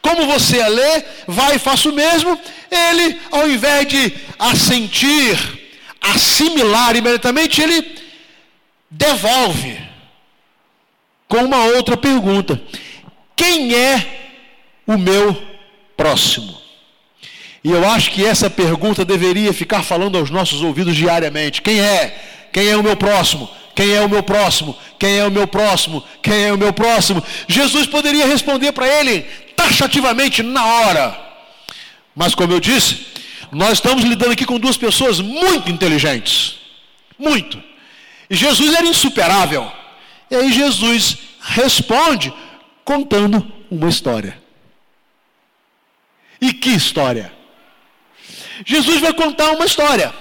Como 0.00 0.26
você 0.26 0.60
a 0.60 0.68
lê, 0.68 1.04
vai 1.26 1.58
faça 1.58 1.88
o 1.88 1.92
mesmo. 1.92 2.38
Ele, 2.70 3.20
ao 3.32 3.50
invés 3.50 3.88
de 3.88 4.14
assentir, 4.38 5.57
assimilar 6.00 6.96
imediatamente, 6.96 7.60
ele 7.60 7.96
devolve 8.90 9.78
com 11.28 11.38
uma 11.38 11.64
outra 11.64 11.96
pergunta. 11.96 12.60
Quem 13.36 13.74
é 13.74 14.30
o 14.86 14.96
meu 14.96 15.40
próximo? 15.96 16.58
E 17.62 17.70
eu 17.70 17.88
acho 17.88 18.10
que 18.12 18.24
essa 18.24 18.48
pergunta 18.48 19.04
deveria 19.04 19.52
ficar 19.52 19.82
falando 19.82 20.16
aos 20.16 20.30
nossos 20.30 20.62
ouvidos 20.62 20.96
diariamente. 20.96 21.60
Quem 21.60 21.80
é? 21.80 22.48
Quem 22.52 22.68
é 22.68 22.76
o 22.76 22.82
meu 22.82 22.96
próximo? 22.96 23.48
Quem 23.74 23.94
é 23.94 24.00
o 24.00 24.08
meu 24.08 24.22
próximo? 24.22 24.76
Quem 24.98 25.18
é 25.18 25.24
o 25.24 25.30
meu 25.30 25.46
próximo? 25.46 26.02
Quem 26.22 26.44
é 26.46 26.52
o 26.52 26.58
meu 26.58 26.72
próximo? 26.72 27.22
Jesus 27.46 27.86
poderia 27.86 28.26
responder 28.26 28.72
para 28.72 28.88
ele 28.88 29.22
taxativamente 29.54 30.42
na 30.42 30.64
hora. 30.64 31.18
Mas 32.14 32.34
como 32.34 32.52
eu 32.52 32.58
disse, 32.58 33.06
nós 33.52 33.74
estamos 33.74 34.04
lidando 34.04 34.32
aqui 34.32 34.44
com 34.44 34.58
duas 34.58 34.76
pessoas 34.76 35.20
muito 35.20 35.70
inteligentes. 35.70 36.58
Muito. 37.18 37.62
E 38.28 38.34
Jesus 38.34 38.74
era 38.74 38.86
insuperável. 38.86 39.70
E 40.30 40.36
aí 40.36 40.52
Jesus 40.52 41.18
responde 41.40 42.32
contando 42.84 43.50
uma 43.70 43.88
história. 43.88 44.40
E 46.40 46.52
que 46.52 46.70
história? 46.70 47.32
Jesus 48.64 49.00
vai 49.00 49.12
contar 49.12 49.50
uma 49.52 49.64
história. 49.64 50.14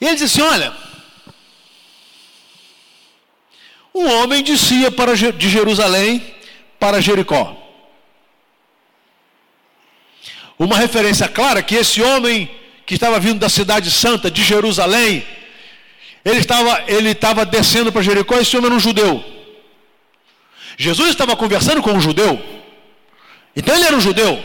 Ele 0.00 0.14
diz 0.14 0.22
assim: 0.22 0.42
Olha, 0.42 0.72
um 3.94 4.06
homem 4.08 4.42
descia 4.42 4.90
para, 4.90 5.14
de 5.14 5.48
Jerusalém 5.48 6.34
para 6.78 7.00
Jericó. 7.00 7.65
Uma 10.58 10.76
referência 10.76 11.28
clara 11.28 11.62
que 11.62 11.74
esse 11.74 12.00
homem 12.02 12.50
que 12.86 12.94
estava 12.94 13.18
vindo 13.20 13.38
da 13.38 13.48
cidade 13.48 13.90
santa 13.90 14.30
de 14.30 14.42
Jerusalém, 14.42 15.24
ele 16.24 16.38
estava, 16.38 16.84
ele 16.88 17.10
estava 17.10 17.44
descendo 17.44 17.92
para 17.92 18.02
Jericó, 18.02 18.38
esse 18.38 18.56
homem 18.56 18.68
era 18.68 18.76
um 18.76 18.80
judeu. 18.80 19.24
Jesus 20.76 21.10
estava 21.10 21.36
conversando 21.36 21.82
com 21.82 21.92
um 21.92 22.00
judeu. 22.00 22.40
Então 23.54 23.74
ele 23.74 23.84
era 23.84 23.96
um 23.96 24.00
judeu. 24.00 24.42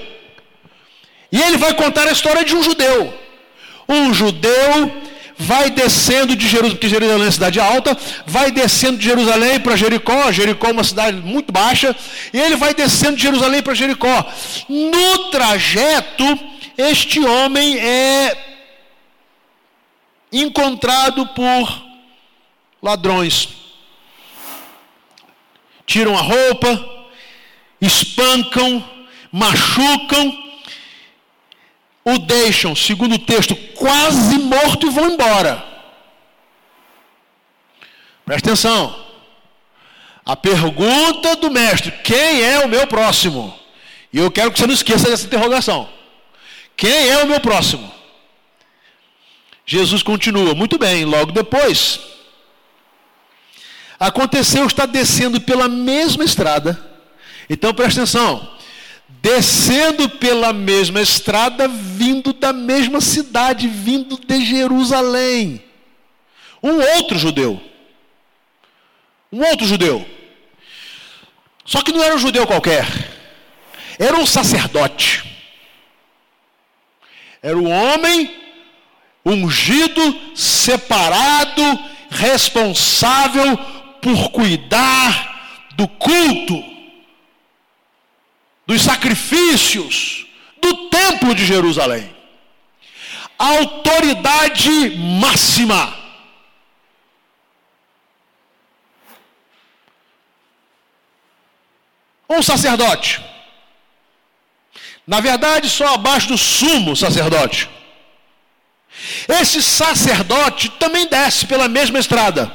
E 1.32 1.42
ele 1.42 1.58
vai 1.58 1.74
contar 1.74 2.08
a 2.08 2.12
história 2.12 2.44
de 2.44 2.56
um 2.56 2.64
judeu. 2.64 3.14
Um 3.88 4.14
judeu 4.14 4.92
vai 5.42 5.70
descendo 5.70 6.36
de 6.36 6.48
Jerusalém, 6.48 6.76
porque 6.76 6.90
Jerusalém 6.90 7.28
é 7.28 7.32
cidade 7.32 7.60
alta, 7.60 7.98
vai 8.26 8.52
descendo 8.52 8.98
de 8.98 9.06
Jerusalém 9.06 9.60
para 9.60 9.76
Jericó, 9.76 10.32
Jericó 10.32 10.68
é 10.68 10.72
uma 10.72 10.84
cidade 10.84 11.18
muito 11.18 11.52
baixa, 11.52 11.96
e 12.34 12.40
ele 12.40 12.56
vai 12.56 12.74
descendo 12.74 13.16
de 13.18 13.24
Jerusalém 13.24 13.62
para 13.62 13.74
Jericó. 13.74 14.26
No 14.70 15.30
trajeto, 15.32 16.24
este 16.78 17.20
homem 17.20 17.78
é 17.78 18.38
encontrado 20.32 21.28
por 21.28 21.84
ladrões 22.82 23.62
tiram 25.92 26.18
a 26.18 26.22
roupa, 26.22 26.86
espancam, 27.82 28.82
machucam, 29.30 30.51
o 32.04 32.18
deixam, 32.18 32.76
segundo 32.76 33.16
o 33.16 33.20
texto, 33.20 33.56
quase 33.76 34.38
morto 34.40 34.88
e 34.88 34.90
vão 34.90 35.12
embora. 35.12 35.64
Presta 38.26 38.50
atenção. 38.50 39.06
A 40.26 40.36
pergunta 40.36 41.36
do 41.36 41.52
mestre: 41.52 41.92
quem 42.04 42.44
é 42.44 42.60
o 42.60 42.70
meu 42.70 42.88
próximo? 42.88 43.58
E 44.12 44.18
eu 44.18 44.30
quero 44.32 44.52
que 44.52 44.60
você 44.60 44.68
não 44.68 44.74
esqueça 44.74 45.10
dessa 45.10 45.26
interrogação. 45.26 45.90
Quem 46.76 47.10
é 47.10 47.24
o 47.24 47.28
meu 47.28 47.40
próximo? 47.40 47.92
Jesus 49.66 50.04
continua, 50.04 50.54
muito 50.54 50.78
bem, 50.78 51.06
logo 51.06 51.32
depois, 51.32 52.00
Aconteceu 54.02 54.66
está 54.66 54.88
descendo 54.88 55.40
pela 55.40 55.70
mesma 55.70 56.24
estrada. 56.24 56.84
Então 57.48 57.72
preste 57.72 58.00
atenção. 58.00 58.58
Descendo 59.20 60.10
pela 60.10 60.54
mesma 60.54 61.02
estrada, 61.02 61.68
vindo 61.68 62.34
da 62.34 62.54
mesma 62.54 63.02
cidade, 63.02 63.68
vindo 63.68 64.20
de 64.20 64.46
Jerusalém. 64.46 65.64
Um 66.62 66.80
outro 66.96 67.18
judeu. 67.18 67.62
Um 69.32 69.44
outro 69.44 69.66
judeu. 69.66 70.06
Só 71.66 71.82
que 71.82 71.92
não 71.92 72.04
era 72.04 72.16
um 72.16 72.20
judeu 72.20 72.46
qualquer. 72.46 72.86
Era 73.98 74.18
um 74.18 74.26
sacerdote. 74.26 75.24
Era 77.42 77.58
um 77.58 77.72
homem 77.72 78.42
ungido, 79.26 80.36
separado, 80.36 81.62
responsável 82.10 83.58
por 84.02 84.32
cuidar 84.32 85.70
do 85.76 85.88
culto, 85.88 86.64
dos 88.72 88.84
sacrifícios, 88.84 90.26
do 90.62 90.88
templo 90.88 91.36
de 91.36 91.46
Jerusalém. 91.46 92.16
Autoridade 93.38 94.96
máxima. 94.98 95.94
Um 102.30 102.42
sacerdote. 102.42 103.20
Na 105.06 105.20
verdade, 105.20 105.70
só 105.70 105.96
abaixo 105.96 106.30
do 106.30 106.38
sumo 106.38 106.96
sacerdote. 106.96 107.70
Esse 109.28 109.62
sacerdote 109.62 110.70
também 110.80 111.08
desce 111.08 111.46
pela 111.46 111.68
mesma 111.68 112.00
estrada. 112.00 112.50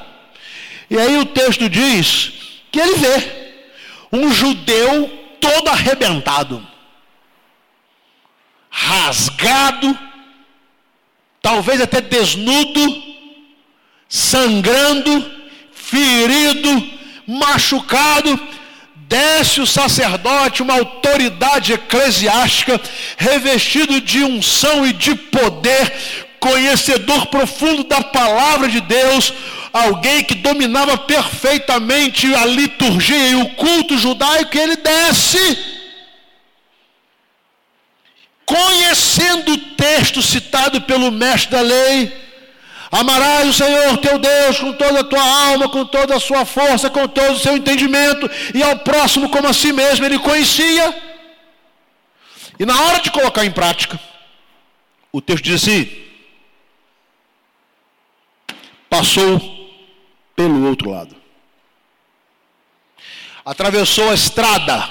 E 0.88 0.96
aí 0.98 1.18
o 1.18 1.26
texto 1.26 1.68
diz 1.68 2.32
que 2.72 2.80
ele 2.80 2.94
vê 2.94 3.66
um 4.10 4.32
judeu 4.32 5.25
todo 5.40 5.68
arrebentado, 5.68 6.66
rasgado, 8.70 9.98
talvez 11.40 11.80
até 11.80 12.00
desnudo, 12.00 13.02
sangrando, 14.08 15.30
ferido, 15.72 16.90
machucado. 17.26 18.38
Desce 19.08 19.60
o 19.60 19.66
sacerdote, 19.66 20.62
uma 20.62 20.74
autoridade 20.74 21.72
eclesiástica, 21.72 22.80
revestido 23.16 24.00
de 24.00 24.24
unção 24.24 24.84
e 24.84 24.92
de 24.92 25.14
poder, 25.14 26.26
conhecedor 26.40 27.26
profundo 27.26 27.84
da 27.84 28.02
palavra 28.02 28.68
de 28.68 28.80
Deus, 28.80 29.32
alguém 29.82 30.24
que 30.24 30.34
dominava 30.34 30.96
perfeitamente 30.96 32.34
a 32.34 32.44
liturgia 32.44 33.28
e 33.28 33.34
o 33.34 33.48
culto 33.50 33.98
judaico, 33.98 34.56
ele 34.56 34.76
desce, 34.76 35.58
conhecendo 38.44 39.52
o 39.52 39.58
texto 39.58 40.22
citado 40.22 40.80
pelo 40.82 41.10
mestre 41.10 41.50
da 41.50 41.60
lei, 41.60 42.26
Amarás 42.90 43.48
o 43.48 43.52
Senhor 43.52 43.98
teu 43.98 44.18
Deus 44.18 44.58
com 44.58 44.72
toda 44.72 45.00
a 45.00 45.04
tua 45.04 45.20
alma, 45.20 45.68
com 45.68 45.84
toda 45.84 46.16
a 46.16 46.20
sua 46.20 46.44
força, 46.44 46.88
com 46.88 47.06
todo 47.08 47.32
o 47.32 47.38
seu 47.38 47.56
entendimento, 47.56 48.30
e 48.54 48.62
ao 48.62 48.78
próximo 48.78 49.28
como 49.28 49.48
a 49.48 49.52
si 49.52 49.72
mesmo, 49.72 50.04
ele 50.04 50.18
conhecia. 50.18 50.96
E 52.58 52.64
na 52.64 52.80
hora 52.80 53.00
de 53.00 53.10
colocar 53.10 53.44
em 53.44 53.50
prática, 53.50 53.98
o 55.12 55.20
texto 55.20 55.44
diz 55.44 55.62
assim: 55.62 55.90
passou 58.88 59.55
pelo 60.36 60.68
outro 60.68 60.90
lado. 60.90 61.16
Atravessou 63.44 64.10
a 64.10 64.14
estrada, 64.14 64.88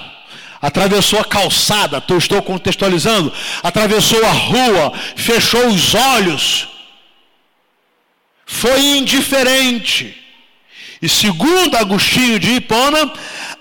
atravessou 0.61 1.19
a 1.19 1.25
calçada, 1.25 2.03
estou 2.17 2.41
contextualizando, 2.41 3.31
atravessou 3.61 4.25
a 4.25 4.31
rua, 4.31 4.93
fechou 5.15 5.67
os 5.67 5.93
olhos, 5.93 6.67
foi 8.45 8.81
indiferente. 8.97 10.17
E 11.01 11.07
segundo 11.07 11.77
Agostinho 11.77 12.39
de 12.39 12.53
Hipona, 12.53 13.13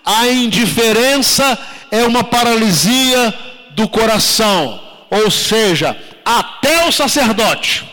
a 0.05 0.29
indiferença 0.29 1.59
é 1.91 2.05
uma 2.05 2.25
paralisia 2.25 3.35
do 3.73 3.89
coração, 3.89 4.81
ou 5.11 5.31
seja, 5.31 5.97
até 6.25 6.87
o 6.87 6.93
sacerdote, 6.93 7.85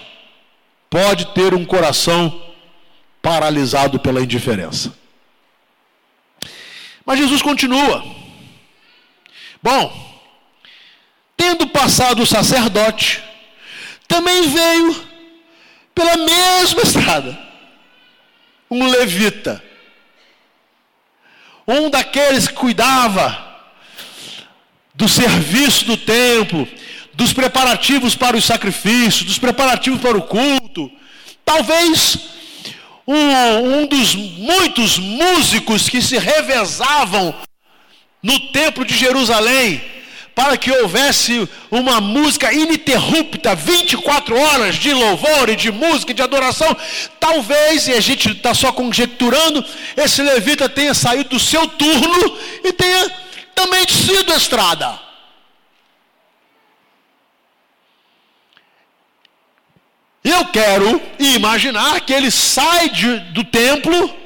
pode 0.90 1.26
ter 1.34 1.54
um 1.54 1.66
coração 1.66 2.51
paralisado 3.22 4.00
pela 4.00 4.22
indiferença. 4.22 4.94
Mas 7.06 7.20
Jesus 7.20 7.42
continua. 7.42 8.04
Bom, 9.62 10.12
tendo 11.38 11.68
passado 11.68 12.24
o 12.24 12.28
sacerdote, 12.28 13.24
também 14.08 14.48
veio 14.50 15.08
pela 15.94 16.18
mesma 16.18 16.82
estrada 16.82 17.52
um 18.70 18.88
levita, 18.88 19.62
um 21.68 21.90
daqueles 21.90 22.48
que 22.48 22.54
cuidava 22.54 23.52
do 24.94 25.10
serviço 25.10 25.86
do 25.86 25.98
templo, 25.98 26.68
dos 27.14 27.34
preparativos 27.34 28.16
para 28.16 28.38
os 28.38 28.46
sacrifícios, 28.46 29.24
dos 29.24 29.38
preparativos 29.38 30.00
para 30.00 30.18
o 30.18 30.22
culto. 30.22 30.90
Talvez 31.44 32.18
um, 33.16 33.82
um 33.82 33.86
dos 33.86 34.16
muitos 34.16 34.98
músicos 34.98 35.90
que 35.90 36.02
se 36.02 36.18
revezavam 36.18 37.36
no 38.22 38.40
templo 38.52 38.86
de 38.86 38.96
Jerusalém 38.96 39.82
para 40.34 40.56
que 40.56 40.72
houvesse 40.72 41.48
uma 41.70 42.00
música 42.00 42.54
ininterrupta, 42.54 43.54
24 43.54 44.40
horas 44.40 44.76
de 44.76 44.94
louvor 44.94 45.50
e 45.50 45.56
de 45.56 45.72
música 45.72 46.12
e 46.12 46.16
de 46.16 46.22
adoração. 46.22 46.76
Talvez, 47.20 47.88
e 47.88 47.94
a 47.94 48.00
gente 48.00 48.32
está 48.32 48.54
só 48.54 48.72
conjecturando, 48.72 49.64
esse 49.98 50.22
levita 50.22 50.70
tenha 50.70 50.94
saído 50.94 51.32
do 51.32 51.40
seu 51.40 51.68
turno 51.68 52.38
e 52.64 52.72
tenha 52.72 53.12
também 53.54 53.86
descido 53.86 54.32
a 54.32 54.38
estrada. 54.38 55.11
Eu 60.24 60.46
quero 60.46 61.02
imaginar 61.18 62.02
que 62.02 62.14
ele 62.14 62.30
sai 62.30 62.90
de, 62.90 63.20
do 63.32 63.44
templo 63.44 64.22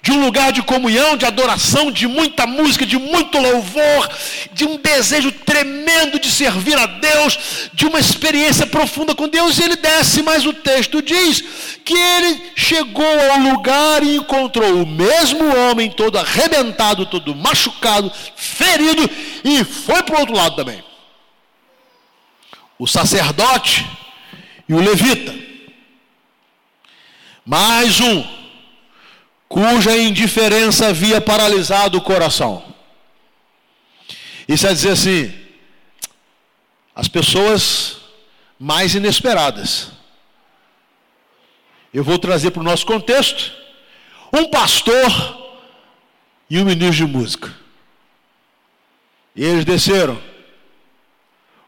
de 0.00 0.12
um 0.12 0.24
lugar 0.24 0.52
de 0.52 0.62
comunhão, 0.62 1.16
de 1.16 1.26
adoração, 1.26 1.90
de 1.90 2.06
muita 2.06 2.46
música, 2.46 2.86
de 2.86 2.96
muito 2.96 3.36
louvor, 3.36 4.08
de 4.52 4.64
um 4.64 4.76
desejo 4.76 5.30
tremendo 5.30 6.18
de 6.20 6.30
servir 6.30 6.78
a 6.78 6.86
Deus, 6.86 7.68
de 7.74 7.84
uma 7.84 7.98
experiência 7.98 8.66
profunda 8.66 9.14
com 9.14 9.28
Deus, 9.28 9.58
e 9.58 9.64
ele 9.64 9.76
desce, 9.76 10.22
mas 10.22 10.46
o 10.46 10.52
texto 10.52 11.02
diz 11.02 11.44
que 11.84 11.94
ele 11.94 12.52
chegou 12.54 13.04
ao 13.32 13.38
lugar 13.38 14.02
e 14.02 14.16
encontrou 14.16 14.82
o 14.82 14.86
mesmo 14.86 15.44
homem 15.54 15.90
todo 15.90 16.16
arrebentado, 16.16 17.04
todo 17.04 17.34
machucado, 17.34 18.10
ferido, 18.36 19.10
e 19.44 19.64
foi 19.64 20.02
para 20.04 20.16
o 20.16 20.20
outro 20.20 20.34
lado 20.34 20.56
também. 20.56 20.82
O 22.78 22.86
sacerdote 22.86 23.84
e 24.68 24.74
o 24.74 24.80
levita. 24.80 25.34
Mais 27.44 28.00
um 28.00 28.38
cuja 29.48 29.96
indiferença 29.96 30.88
havia 30.88 31.20
paralisado 31.20 31.96
o 31.96 32.02
coração. 32.02 32.62
Isso 34.46 34.66
é 34.66 34.72
dizer 34.72 34.90
assim, 34.90 35.32
as 36.94 37.08
pessoas 37.08 37.96
mais 38.58 38.94
inesperadas. 38.94 39.90
Eu 41.92 42.04
vou 42.04 42.18
trazer 42.18 42.50
para 42.50 42.60
o 42.60 42.64
nosso 42.64 42.84
contexto 42.84 43.52
um 44.32 44.50
pastor 44.50 45.48
e 46.50 46.58
um 46.58 46.64
ministro 46.64 47.06
de 47.06 47.12
música. 47.12 47.54
E 49.34 49.44
eles 49.44 49.64
desceram. 49.64 50.20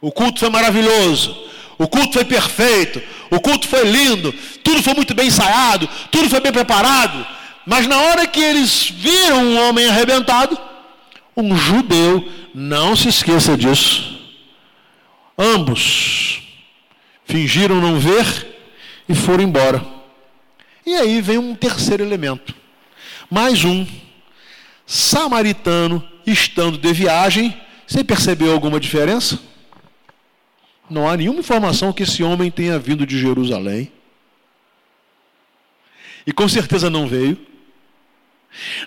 O 0.00 0.10
culto 0.10 0.40
foi 0.40 0.50
maravilhoso. 0.50 1.48
O 1.80 1.88
culto 1.88 2.12
foi 2.12 2.26
perfeito. 2.26 3.02
O 3.30 3.40
culto 3.40 3.66
foi 3.66 3.84
lindo. 3.90 4.34
Tudo 4.62 4.82
foi 4.82 4.92
muito 4.92 5.14
bem 5.14 5.28
ensaiado. 5.28 5.88
Tudo 6.10 6.28
foi 6.28 6.38
bem 6.38 6.52
preparado. 6.52 7.26
Mas 7.64 7.86
na 7.86 7.96
hora 7.96 8.26
que 8.26 8.38
eles 8.38 8.90
viram 8.90 9.42
um 9.42 9.58
homem 9.66 9.86
arrebentado, 9.88 10.58
um 11.34 11.56
judeu, 11.56 12.30
não 12.54 12.94
se 12.94 13.08
esqueça 13.08 13.56
disso. 13.56 14.20
Ambos 15.38 16.42
fingiram 17.24 17.80
não 17.80 17.98
ver 17.98 18.26
e 19.08 19.14
foram 19.14 19.44
embora. 19.44 19.82
E 20.84 20.94
aí 20.96 21.22
vem 21.22 21.38
um 21.38 21.54
terceiro 21.54 22.04
elemento. 22.04 22.54
Mais 23.30 23.64
um 23.64 23.86
samaritano 24.84 26.06
estando 26.26 26.76
de 26.76 26.92
viagem, 26.92 27.58
você 27.86 28.04
percebeu 28.04 28.52
alguma 28.52 28.78
diferença? 28.78 29.38
Não 30.90 31.08
há 31.08 31.16
nenhuma 31.16 31.38
informação 31.38 31.92
que 31.92 32.02
esse 32.02 32.20
homem 32.22 32.50
tenha 32.50 32.76
vindo 32.78 33.06
de 33.06 33.16
Jerusalém. 33.16 33.92
E 36.26 36.32
com 36.32 36.48
certeza 36.48 36.90
não 36.90 37.06
veio. 37.06 37.38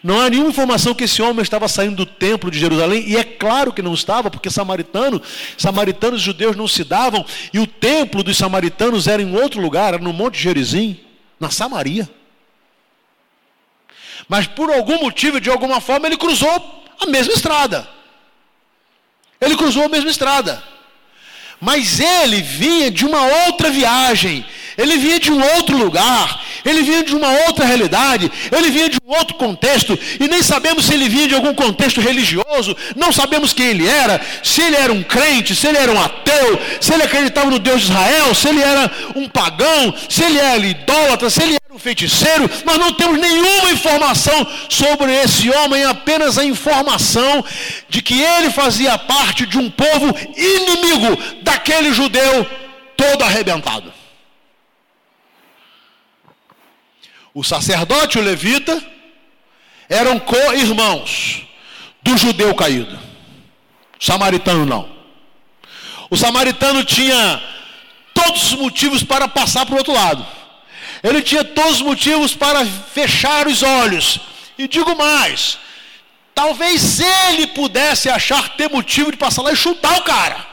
Não 0.03 0.19
há 0.19 0.29
nenhuma 0.29 0.49
informação 0.49 0.93
que 0.93 1.05
esse 1.05 1.21
homem 1.21 1.41
estava 1.41 1.69
saindo 1.69 1.95
do 1.95 2.05
templo 2.05 2.51
de 2.51 2.59
Jerusalém, 2.59 3.05
e 3.07 3.15
é 3.15 3.23
claro 3.23 3.71
que 3.71 3.81
não 3.81 3.93
estava, 3.93 4.29
porque 4.29 4.49
samaritano, 4.49 5.21
samaritanos 5.57 6.21
e 6.21 6.25
judeus 6.25 6.57
não 6.57 6.67
se 6.67 6.83
davam, 6.83 7.25
e 7.53 7.59
o 7.59 7.65
templo 7.65 8.21
dos 8.21 8.37
samaritanos 8.37 9.07
era 9.07 9.21
em 9.21 9.35
outro 9.37 9.61
lugar, 9.61 9.93
era 9.93 10.03
no 10.03 10.11
Monte 10.11 10.37
Gerizim, 10.37 10.99
na 11.39 11.49
Samaria. 11.49 12.09
Mas 14.27 14.45
por 14.45 14.69
algum 14.69 14.99
motivo, 14.99 15.39
de 15.39 15.49
alguma 15.49 15.79
forma, 15.79 16.07
ele 16.07 16.17
cruzou 16.17 16.85
a 16.99 17.05
mesma 17.05 17.33
estrada. 17.33 17.87
Ele 19.39 19.55
cruzou 19.55 19.85
a 19.85 19.89
mesma 19.89 20.09
estrada. 20.09 20.72
Mas 21.59 21.99
ele 21.99 22.41
vinha 22.41 22.91
de 22.91 23.05
uma 23.05 23.25
outra 23.45 23.69
viagem, 23.69 24.45
ele 24.77 24.97
vinha 24.97 25.19
de 25.19 25.31
um 25.31 25.41
outro 25.55 25.77
lugar, 25.77 26.41
ele 26.65 26.81
vinha 26.81 27.03
de 27.03 27.15
uma 27.15 27.29
outra 27.47 27.65
realidade, 27.65 28.31
ele 28.51 28.71
vinha 28.71 28.89
de 28.89 28.97
um 29.05 29.11
outro 29.11 29.35
contexto, 29.35 29.97
e 30.19 30.27
nem 30.27 30.41
sabemos 30.41 30.85
se 30.85 30.93
ele 30.93 31.09
vinha 31.09 31.27
de 31.27 31.35
algum 31.35 31.53
contexto 31.53 32.01
religioso, 32.01 32.75
não 32.95 33.11
sabemos 33.11 33.53
quem 33.53 33.67
ele 33.67 33.87
era, 33.87 34.21
se 34.41 34.61
ele 34.61 34.75
era 34.75 34.91
um 34.91 35.03
crente, 35.03 35.55
se 35.55 35.67
ele 35.67 35.77
era 35.77 35.91
um 35.91 36.01
ateu, 36.01 36.59
se 36.79 36.93
ele 36.93 37.03
acreditava 37.03 37.49
no 37.49 37.59
Deus 37.59 37.81
de 37.81 37.87
Israel, 37.87 38.33
se 38.33 38.47
ele 38.47 38.61
era 38.61 38.91
um 39.15 39.27
pagão, 39.27 39.93
se 40.09 40.23
ele 40.23 40.39
era 40.39 40.65
idólatra, 40.65 41.29
se 41.29 41.41
ele 41.41 41.53
era 41.53 41.75
um 41.75 41.79
feiticeiro, 41.79 42.49
nós 42.65 42.77
não 42.77 42.93
temos 42.93 43.19
nenhuma 43.19 43.71
informação 43.71 44.45
sobre 44.69 45.11
esse 45.13 45.49
homem, 45.49 45.83
apenas 45.83 46.37
a 46.37 46.45
informação 46.45 47.43
de 47.89 48.01
que 48.01 48.21
ele 48.21 48.49
fazia 48.49 48.97
parte 48.97 49.45
de 49.45 49.57
um 49.57 49.69
povo 49.69 50.15
inimigo 50.35 51.17
daquele 51.41 51.93
judeu 51.93 52.45
todo 52.95 53.23
arrebentado. 53.23 54.02
O 57.33 57.43
sacerdote 57.43 58.17
e 58.17 58.21
o 58.21 58.23
levita 58.23 58.81
eram 59.89 60.19
co-irmãos 60.19 61.43
do 62.01 62.17
judeu 62.17 62.53
caído. 62.53 62.97
O 63.99 64.03
samaritano 64.03 64.65
não. 64.65 64.89
O 66.09 66.17
samaritano 66.17 66.83
tinha 66.83 67.41
todos 68.13 68.51
os 68.51 68.59
motivos 68.59 69.03
para 69.03 69.27
passar 69.27 69.65
para 69.65 69.73
o 69.73 69.77
outro 69.77 69.93
lado. 69.93 70.25
Ele 71.01 71.21
tinha 71.21 71.43
todos 71.43 71.77
os 71.77 71.81
motivos 71.81 72.35
para 72.35 72.65
fechar 72.65 73.47
os 73.47 73.63
olhos. 73.63 74.19
E 74.57 74.67
digo 74.67 74.95
mais: 74.95 75.57
talvez 76.35 76.99
ele 76.99 77.47
pudesse 77.47 78.09
achar 78.09 78.49
ter 78.49 78.69
motivo 78.69 79.11
de 79.11 79.17
passar 79.17 79.41
lá 79.41 79.51
e 79.51 79.55
chutar 79.55 79.97
o 79.97 80.03
cara. 80.03 80.45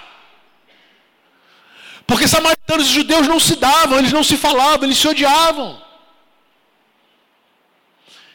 Porque 2.06 2.26
samaritanos 2.26 2.88
e 2.88 2.94
judeus 2.94 3.28
não 3.28 3.38
se 3.38 3.54
davam, 3.56 3.98
eles 3.98 4.12
não 4.12 4.24
se 4.24 4.36
falavam, 4.36 4.84
eles 4.84 4.98
se 4.98 5.06
odiavam. 5.06 5.89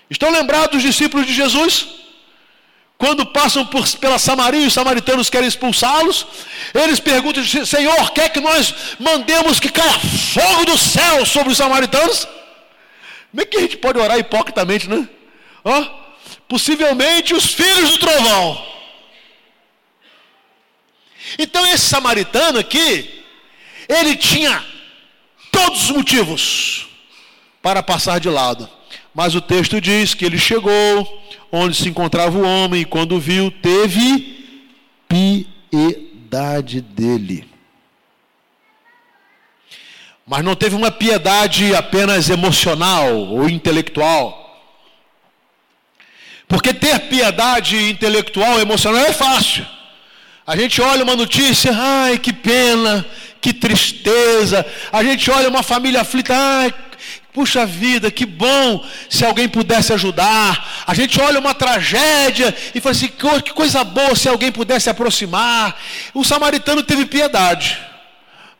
Estão 0.09 0.29
lembrados 0.29 0.71
dos 0.71 0.83
discípulos 0.83 1.25
de 1.25 1.33
Jesus? 1.33 1.87
Quando 2.97 3.25
passam 3.25 3.65
por, 3.65 3.87
pela 3.97 4.17
Samaria 4.17 4.61
e 4.61 4.67
os 4.67 4.73
samaritanos 4.73 5.29
querem 5.29 5.47
expulsá-los, 5.47 6.25
eles 6.73 6.99
perguntam: 6.99 7.43
Senhor, 7.43 8.11
quer 8.11 8.29
que 8.29 8.39
nós 8.39 8.73
mandemos 8.99 9.59
que 9.59 9.69
caia 9.69 9.99
fogo 9.99 10.65
do 10.65 10.77
céu 10.77 11.25
sobre 11.25 11.51
os 11.51 11.57
samaritanos? 11.57 12.25
Como 13.31 13.41
é 13.41 13.45
que 13.45 13.57
a 13.57 13.61
gente 13.61 13.77
pode 13.77 13.99
orar 13.99 14.17
hipocritamente, 14.17 14.89
né? 14.89 15.09
Ó, 15.63 15.85
possivelmente 16.47 17.33
os 17.33 17.45
filhos 17.45 17.91
do 17.91 17.97
trovão. 17.97 18.65
Então 21.37 21.65
esse 21.67 21.85
samaritano 21.85 22.59
aqui, 22.59 23.23
ele 23.89 24.15
tinha 24.15 24.63
todos 25.51 25.89
os 25.89 25.91
motivos 25.91 26.87
para 27.61 27.83
passar 27.83 28.19
de 28.19 28.29
lado. 28.29 28.69
Mas 29.15 29.33
o 29.33 29.39
texto 29.39 29.79
diz 29.79 30.13
que 30.13 30.25
ele 30.25 30.37
chegou 30.37 31.23
onde 31.49 31.75
se 31.75 31.87
encontrava 31.87 32.37
o 32.37 32.45
homem 32.45 32.81
e 32.81 32.85
quando 32.85 33.17
viu, 33.17 33.49
teve 33.49 34.35
piedade 35.07 36.81
dele. 36.81 37.47
Mas 40.27 40.43
não 40.43 40.53
teve 40.53 40.75
uma 40.75 40.91
piedade 40.91 41.73
apenas 41.73 42.29
emocional 42.29 43.15
ou 43.15 43.47
intelectual. 43.47 44.41
Porque 46.47 46.73
ter 46.73 46.99
piedade 47.07 47.89
intelectual, 47.89 48.59
emocional 48.59 49.05
é 49.05 49.13
fácil. 49.13 49.65
A 50.45 50.57
gente 50.57 50.81
olha 50.81 51.03
uma 51.03 51.15
notícia, 51.15 51.71
ai 51.73 52.19
que 52.19 52.33
pena, 52.33 53.05
que 53.39 53.53
tristeza. 53.53 54.65
A 54.91 55.03
gente 55.03 55.29
olha 55.31 55.49
uma 55.49 55.63
família 55.63 56.01
aflita, 56.01 56.35
ai, 56.35 56.73
puxa 57.35 57.63
vida, 57.65 58.09
que 58.09 58.25
bom 58.25 58.81
se 59.09 59.25
alguém 59.25 59.49
pudesse 59.49 59.91
ajudar. 59.91 60.85
A 60.87 60.93
gente 60.93 61.19
olha 61.19 61.37
uma 61.37 61.53
tragédia 61.53 62.55
e 62.73 62.79
fala 62.79 62.95
assim, 62.95 63.09
que 63.09 63.51
coisa 63.51 63.83
boa 63.83 64.15
se 64.15 64.29
alguém 64.29 64.53
pudesse 64.53 64.89
aproximar. 64.89 65.77
O 66.13 66.23
samaritano 66.23 66.81
teve 66.81 67.05
piedade. 67.05 67.77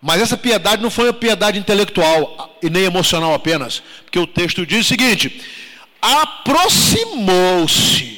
Mas 0.02 0.22
essa 0.22 0.36
piedade 0.36 0.84
não 0.84 0.92
foi 0.92 1.06
uma 1.06 1.14
piedade 1.14 1.58
intelectual 1.58 2.58
e 2.62 2.70
nem 2.70 2.84
emocional 2.84 3.34
apenas, 3.34 3.82
porque 4.04 4.20
o 4.20 4.28
texto 4.28 4.66
diz 4.66 4.86
o 4.86 4.90
seguinte: 4.90 5.42
aproximou-se 6.02 8.14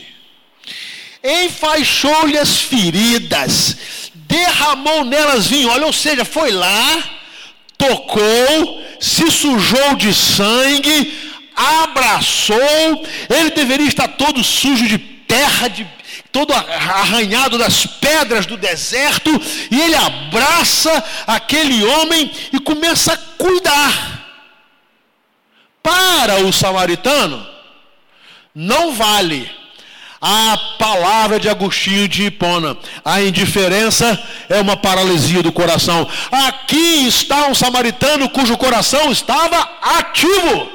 enfaixou-lhe 1.23 2.37
as 2.37 2.61
feridas, 2.61 3.75
derramou 4.13 5.03
nelas 5.03 5.47
vinho, 5.47 5.69
olha, 5.69 5.85
ou 5.85 5.93
seja, 5.93 6.23
foi 6.23 6.51
lá, 6.51 7.16
tocou, 7.77 8.83
se 8.99 9.29
sujou 9.31 9.95
de 9.95 10.13
sangue, 10.13 11.13
abraçou, 11.55 13.05
ele 13.29 13.51
deveria 13.51 13.87
estar 13.87 14.07
todo 14.09 14.43
sujo 14.43 14.87
de 14.87 14.97
terra, 14.97 15.67
de, 15.67 15.87
todo 16.31 16.53
arranhado 16.53 17.57
das 17.57 17.85
pedras 17.85 18.45
do 18.45 18.57
deserto, 18.57 19.29
e 19.71 19.81
ele 19.81 19.95
abraça 19.95 21.03
aquele 21.25 21.83
homem 21.83 22.31
e 22.53 22.59
começa 22.59 23.13
a 23.13 23.17
cuidar. 23.17 24.25
Para 25.81 26.45
o 26.45 26.51
samaritano, 26.51 27.47
não 28.53 28.93
vale 28.93 29.49
a 30.21 30.57
palavra 30.79 31.39
de 31.39 31.47
Agostinho 31.47 32.07
de 32.07 32.25
Hipona, 32.25 32.77
a 33.05 33.21
indiferença 33.21 34.19
é 34.49 34.59
uma 34.59 34.75
paralisia 34.75 35.43
do 35.43 35.51
coração. 35.51 36.07
Aqui 36.31 37.07
está 37.07 37.47
um 37.47 37.55
samaritano 37.55 38.29
cujo 38.29 38.57
coração 38.57 39.11
estava 39.11 39.57
ativo. 39.81 40.71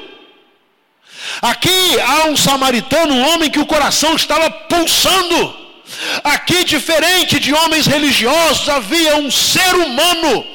Aqui 1.41 1.99
há 1.99 2.25
um 2.27 2.37
samaritano, 2.37 3.13
um 3.13 3.33
homem 3.33 3.49
que 3.49 3.59
o 3.59 3.65
coração 3.65 4.15
estava 4.15 4.49
pulsando. 4.49 5.63
Aqui, 6.23 6.63
diferente 6.63 7.39
de 7.39 7.53
homens 7.53 7.85
religiosos, 7.85 8.67
havia 8.67 9.17
um 9.17 9.29
ser 9.29 9.75
humano 9.75 10.45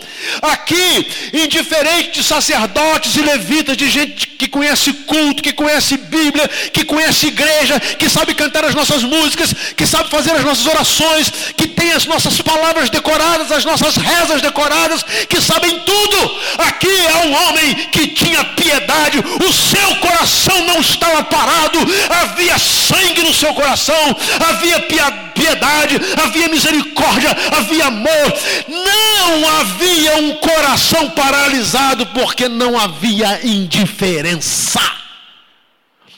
Aqui, 0.43 1.07
indiferente 1.33 2.21
de 2.21 2.25
sacerdotes 2.25 3.17
e 3.17 3.21
levitas, 3.21 3.77
de 3.77 3.89
gente 3.89 4.27
que 4.27 4.49
conhece 4.49 4.93
culto, 4.93 5.43
que 5.43 5.53
conhece 5.53 5.97
Bíblia, 5.97 6.49
que 6.73 6.85
conhece 6.85 7.27
igreja, 7.27 7.81
que 7.81 8.09
sabe 8.09 8.35
cantar 8.35 8.65
as 8.65 8.75
nossas 8.75 9.03
músicas, 9.03 9.55
que 9.77 9.87
sabe 9.87 10.11
fazer 10.11 10.33
as 10.33 10.45
nossas 10.45 10.67
orações, 10.67 11.33
que 11.57 11.67
tem 11.67 11.93
as 11.93 12.07
nossas 12.07 12.41
palavras 12.41 12.91
decoradas, 12.91 13.51
as 13.51 13.65
nossas 13.65 13.97
rezas 13.97 14.41
decoradas, 14.41 15.05
que 15.29 15.41
sabem 15.41 15.81
tudo. 15.81 16.37
Aqui 16.59 17.07
é 17.07 17.27
um 17.27 17.33
homem 17.33 17.75
que 17.93 18.09
tinha 18.09 18.45
piedade, 18.45 19.19
o 19.19 19.53
seu 19.53 19.97
coração 19.97 20.67
não 20.67 20.81
estava 20.81 21.25
parado, 21.25 21.79
havia 22.11 22.59
sangue 22.59 23.23
no 23.23 23.35
seu 23.35 23.53
coração, 23.55 24.17
havia 24.49 24.81
piedade, 24.81 25.28
havia 25.46 26.48
misericórdia, 26.48 27.31
havia 27.57 27.87
amor. 27.87 28.35
Não 28.68 29.48
havia 29.61 30.16
um 30.16 30.35
coração 30.37 31.11
paralisado 31.11 32.07
porque 32.07 32.48
não 32.48 32.79
havia 32.79 33.46
indiferença. 33.46 34.81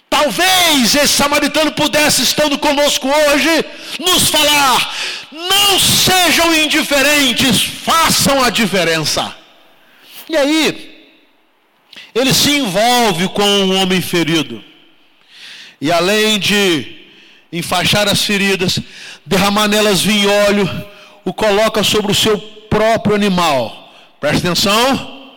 Talvez 0.09 0.95
esse 0.97 1.15
samaritano 1.15 1.71
pudesse, 1.73 2.23
estando 2.23 2.59
conosco 2.59 3.09
hoje, 3.09 3.65
nos 4.01 4.29
falar: 4.29 4.95
não 5.33 5.79
sejam 5.79 6.55
indiferentes, 6.55 7.63
façam 7.63 8.43
a 8.43 8.51
diferença. 8.51 9.35
E 10.29 10.37
aí, 10.37 10.91
ele 12.15 12.35
se 12.35 12.51
envolve 12.51 13.29
com 13.29 13.43
um 13.43 13.81
homem 13.81 14.01
ferido. 14.01 14.63
E 15.81 15.91
além 15.91 16.39
de 16.39 17.00
enfaixar 17.53 18.09
as 18.09 18.23
feridas, 18.23 18.79
derramar 19.27 19.69
nelas 19.69 20.01
vinho 20.01 20.29
e 20.29 20.33
óleo, 20.47 20.85
o 21.25 21.33
coloca 21.33 21.83
sobre 21.83 22.13
o 22.13 22.15
seu 22.15 22.39
próprio 22.69 23.15
animal 23.15 23.81
Presta 24.21 24.51
atenção. 24.51 25.31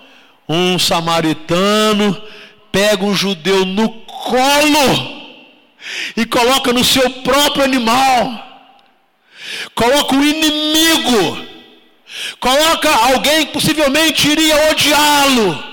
Um 0.48 0.78
samaritano 0.78 2.22
pega 2.70 3.06
um 3.06 3.16
judeu 3.16 3.64
no 3.64 3.90
colo 3.90 5.24
e 6.18 6.26
coloca 6.26 6.74
no 6.74 6.84
seu 6.84 7.10
próprio 7.22 7.64
animal. 7.64 8.44
Coloca 9.74 10.16
o 10.16 10.24
inimigo. 10.24 11.48
Coloca 12.42 12.90
alguém 13.14 13.46
que 13.46 13.54
possivelmente 13.54 14.28
iria 14.28 14.70
odiá-lo. 14.72 15.64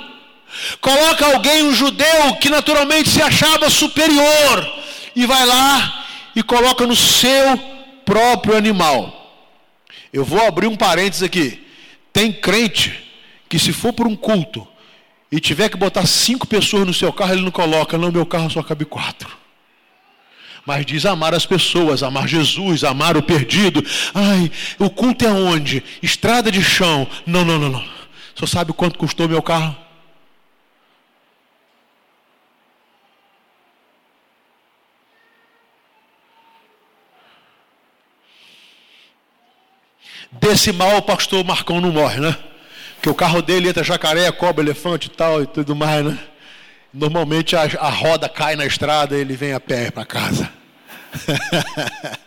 Coloca 0.81 1.27
alguém, 1.27 1.65
um 1.65 1.75
judeu, 1.75 2.37
que 2.41 2.49
naturalmente 2.49 3.11
se 3.11 3.21
achava 3.21 3.69
superior. 3.69 4.73
E 5.17 5.27
vai 5.27 5.45
lá 5.45 6.00
e 6.41 6.43
coloca 6.43 6.87
no 6.87 6.97
seu 6.97 7.59
próprio 8.07 8.57
animal. 8.57 9.15
Eu 10.11 10.25
vou 10.25 10.43
abrir 10.43 10.67
um 10.67 10.75
parênteses 10.75 11.23
aqui. 11.23 11.67
Tem 12.15 12.33
crente 12.33 12.99
que 13.47 13.59
se 13.59 13.75
for 13.75 13.93
por 13.93 14.07
um 14.07 14.17
culto 14.17 14.67
e 15.31 15.39
tiver 15.39 15.69
que 15.69 15.77
botar 15.77 16.07
cinco 16.07 16.47
pessoas 16.47 16.87
no 16.87 16.95
seu 16.95 17.13
carro, 17.13 17.35
ele 17.35 17.43
não 17.43 17.51
coloca, 17.51 17.99
não, 17.99 18.11
meu 18.11 18.25
carro 18.25 18.49
só 18.49 18.63
cabe 18.63 18.87
quatro. 18.87 19.29
Mas 20.65 20.87
diz 20.87 21.05
amar 21.05 21.35
as 21.35 21.45
pessoas, 21.45 22.03
amar 22.03 22.27
Jesus, 22.27 22.85
amar 22.85 23.19
o 23.19 23.23
perdido. 23.23 23.85
Ai, 24.15 24.51
o 24.79 24.89
culto 24.89 25.27
é 25.27 25.31
onde? 25.31 25.85
Estrada 26.03 26.51
de 26.51 26.63
chão. 26.63 27.07
Não, 27.27 27.45
não, 27.45 27.59
não, 27.59 27.69
não. 27.69 27.85
Só 28.35 28.47
sabe 28.47 28.73
quanto 28.73 28.99
custou 28.99 29.29
meu 29.29 29.43
carro? 29.43 29.77
Desse 40.41 40.73
mal 40.73 40.97
o 40.97 41.03
pastor 41.03 41.45
Marcão 41.45 41.83
não 41.83 41.93
morre, 41.93 42.19
né? 42.19 42.35
Que 43.03 43.11
o 43.11 43.15
carro 43.15 43.43
dele 43.43 43.69
entra 43.69 43.85
jacaré, 43.85 44.33
cobra, 44.33 44.65
elefante 44.65 45.09
e 45.09 45.11
tal 45.11 45.43
e 45.43 45.47
tudo 45.47 45.77
mais, 45.77 46.03
né? 46.03 46.19
Normalmente 46.93 47.55
a, 47.55 47.63
a 47.79 47.91
roda 47.91 48.27
cai 48.29 48.57
na 48.57 48.65
estrada 48.65 49.17
e 49.17 49.21
ele 49.21 49.37
vem 49.37 49.53
a 49.53 49.61
pé 49.61 49.91
para 49.91 50.07
casa. 50.07 50.51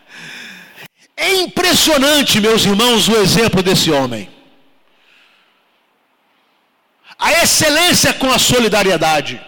é 1.17 1.34
impressionante, 1.41 2.39
meus 2.39 2.63
irmãos, 2.65 3.08
o 3.08 3.17
exemplo 3.17 3.63
desse 3.63 3.89
homem. 3.89 4.30
A 7.17 7.34
excelência 7.43 8.13
com 8.13 8.32
a 8.32 8.38
solidariedade 8.38 9.41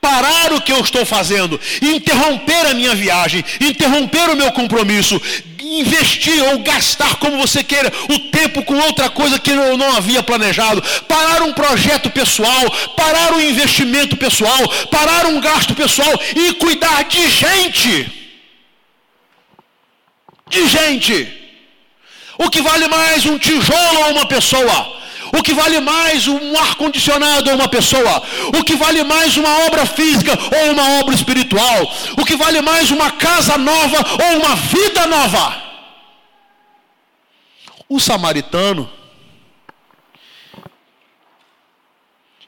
parar 0.00 0.52
o 0.52 0.60
que 0.60 0.72
eu 0.72 0.80
estou 0.80 1.04
fazendo, 1.04 1.60
interromper 1.82 2.66
a 2.66 2.74
minha 2.74 2.94
viagem, 2.94 3.44
interromper 3.60 4.30
o 4.30 4.36
meu 4.36 4.50
compromisso, 4.52 5.20
investir 5.60 6.42
ou 6.44 6.58
gastar 6.60 7.16
como 7.16 7.38
você 7.38 7.62
queira 7.62 7.92
o 8.08 8.18
tempo 8.30 8.62
com 8.64 8.74
outra 8.74 9.10
coisa 9.10 9.38
que 9.38 9.50
eu 9.50 9.76
não 9.76 9.96
havia 9.96 10.22
planejado, 10.22 10.82
parar 11.06 11.42
um 11.42 11.52
projeto 11.52 12.10
pessoal, 12.10 12.70
parar 12.96 13.34
um 13.34 13.40
investimento 13.40 14.16
pessoal, 14.16 14.68
parar 14.90 15.26
um 15.26 15.40
gasto 15.40 15.74
pessoal 15.74 16.20
e 16.34 16.54
cuidar 16.54 17.04
de 17.04 17.28
gente. 17.30 18.12
De 20.48 20.66
gente. 20.66 21.34
O 22.38 22.48
que 22.48 22.62
vale 22.62 22.86
mais 22.88 23.26
um 23.26 23.38
tijolo 23.38 24.00
ou 24.04 24.12
uma 24.12 24.26
pessoa? 24.26 24.97
O 25.32 25.42
que 25.42 25.52
vale 25.52 25.80
mais 25.80 26.26
um 26.28 26.56
ar-condicionado 26.58 27.50
ou 27.50 27.56
uma 27.56 27.68
pessoa? 27.68 28.22
O 28.58 28.64
que 28.64 28.76
vale 28.76 29.02
mais 29.04 29.36
uma 29.36 29.66
obra 29.66 29.84
física 29.84 30.32
ou 30.32 30.72
uma 30.72 31.00
obra 31.00 31.14
espiritual? 31.14 31.92
O 32.18 32.24
que 32.24 32.36
vale 32.36 32.60
mais 32.60 32.90
uma 32.90 33.10
casa 33.10 33.58
nova 33.58 33.98
ou 34.24 34.38
uma 34.40 34.56
vida 34.56 35.06
nova? 35.06 35.62
O 37.88 37.98
samaritano, 37.98 38.90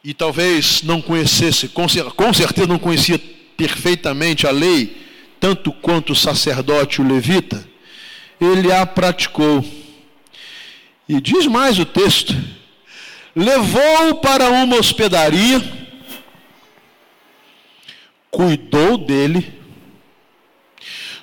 e 0.04 0.12
talvez 0.12 0.82
não 0.82 1.00
conhecesse, 1.00 1.68
com 1.68 2.32
certeza 2.32 2.66
não 2.66 2.78
conhecia 2.78 3.18
perfeitamente 3.56 4.46
a 4.46 4.50
lei, 4.50 5.08
tanto 5.38 5.72
quanto 5.72 6.12
o 6.12 6.16
sacerdote 6.16 7.00
o 7.00 7.06
levita, 7.06 7.66
ele 8.40 8.70
a 8.70 8.84
praticou. 8.84 9.64
E 11.08 11.20
diz 11.20 11.46
mais 11.46 11.78
o 11.78 11.84
texto: 11.84 12.34
levou-o 13.34 14.16
para 14.16 14.50
uma 14.50 14.76
hospedaria, 14.76 15.60
cuidou 18.30 18.98
dele. 18.98 19.58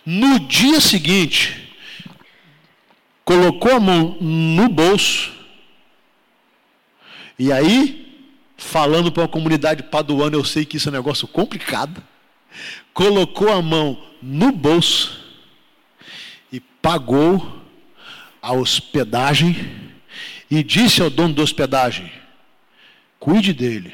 No 0.05 0.39
dia 0.39 0.79
seguinte, 0.79 1.75
colocou 3.25 3.73
a 3.73 3.79
mão 3.79 4.17
no 4.21 4.69
bolso, 4.69 5.33
e 7.37 7.51
aí, 7.51 8.25
falando 8.55 9.11
para 9.11 9.23
uma 9.23 9.27
comunidade 9.27 9.83
paduana, 9.83 10.35
eu 10.35 10.45
sei 10.45 10.65
que 10.65 10.77
isso 10.77 10.89
é 10.89 10.91
um 10.91 10.95
negócio 10.95 11.27
complicado, 11.27 12.01
colocou 12.93 13.51
a 13.51 13.61
mão 13.61 14.01
no 14.21 14.51
bolso 14.51 15.19
e 16.51 16.59
pagou 16.59 17.61
a 18.41 18.53
hospedagem 18.53 19.86
e 20.49 20.63
disse 20.63 21.01
ao 21.01 21.09
dono 21.09 21.33
da 21.33 21.43
hospedagem: 21.43 22.11
cuide 23.19 23.53
dele, 23.53 23.93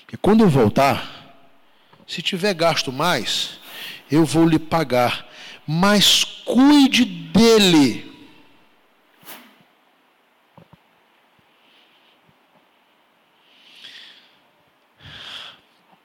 porque 0.00 0.16
quando 0.16 0.42
eu 0.42 0.48
voltar, 0.48 1.36
se 2.06 2.22
tiver 2.22 2.54
gasto 2.54 2.92
mais, 2.92 3.58
eu 4.10 4.24
vou 4.24 4.46
lhe 4.46 4.58
pagar, 4.58 5.26
mas 5.66 6.24
cuide 6.24 7.04
dele. 7.04 8.12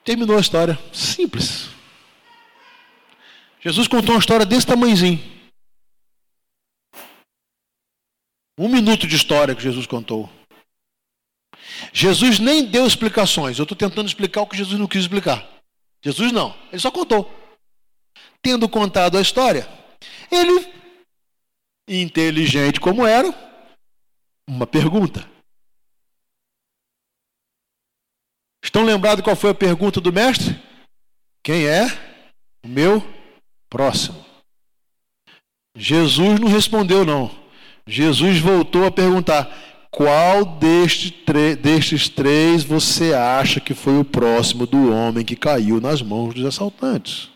Terminou 0.04 0.38
a 0.38 0.42
história. 0.42 0.80
Simples. 0.92 1.70
Jesus 3.62 3.88
contou 3.88 4.16
uma 4.16 4.20
história 4.20 4.44
desse 4.44 4.66
tamanhozinho. 4.66 5.39
Um 8.60 8.68
minuto 8.68 9.08
de 9.08 9.16
história 9.16 9.56
que 9.56 9.64
Jesus 9.64 9.88
contou. 9.88 10.30
Jesus 11.94 12.40
nem 12.40 12.66
deu 12.66 12.86
explicações. 12.86 13.58
Eu 13.58 13.64
estou 13.64 13.78
tentando 13.78 14.10
explicar 14.10 14.42
o 14.42 14.48
que 14.48 14.58
Jesus 14.58 14.78
não 14.78 14.86
quis 14.86 15.04
explicar. 15.04 15.48
Jesus 16.04 16.34
não. 16.34 16.54
Ele 16.70 16.82
só 16.82 16.92
contou. 16.92 17.34
Tendo 18.42 18.68
contado 18.68 19.18
a 19.18 19.22
história, 19.22 19.66
ele, 20.30 20.74
inteligente 21.88 22.82
como 22.82 23.08
era, 23.08 23.34
uma 24.46 24.68
pergunta. 24.68 25.26
Estão 28.62 28.84
lembrados 28.84 29.24
qual 29.24 29.38
foi 29.38 29.52
a 29.52 29.56
pergunta 29.56 30.02
do 30.02 30.12
mestre? 30.12 30.62
Quem 31.42 31.66
é 31.66 31.86
o 32.66 32.68
meu 32.68 33.02
próximo? 33.70 34.26
Jesus 35.78 36.42
não 36.42 36.50
respondeu, 36.50 37.06
não. 37.06 37.49
Jesus 37.90 38.40
voltou 38.40 38.86
a 38.86 38.92
perguntar: 38.92 39.46
qual 39.92 40.46
deste 40.46 41.12
destes 41.62 42.08
três 42.08 42.64
você 42.64 43.14
acha 43.14 43.60
que 43.60 43.74
foi 43.74 43.98
o 44.00 44.06
próximo 44.06 44.66
do 44.66 44.92
homem 44.92 45.26
que 45.26 45.36
caiu 45.36 45.82
nas 45.82 46.02
mãos 46.02 46.34
dos 46.34 46.46
assaltantes? 46.46 47.30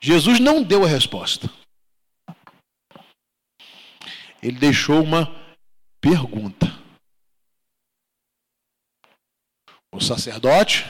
Jesus 0.00 0.40
não 0.40 0.62
deu 0.62 0.84
a 0.84 0.88
resposta. 0.88 1.50
Ele 4.42 4.58
deixou 4.58 5.02
uma 5.02 5.28
pergunta. 6.00 6.80
o 9.92 10.00
sacerdote, 10.00 10.84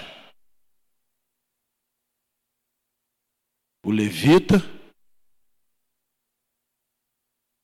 o 3.85 3.91
levita, 3.91 4.59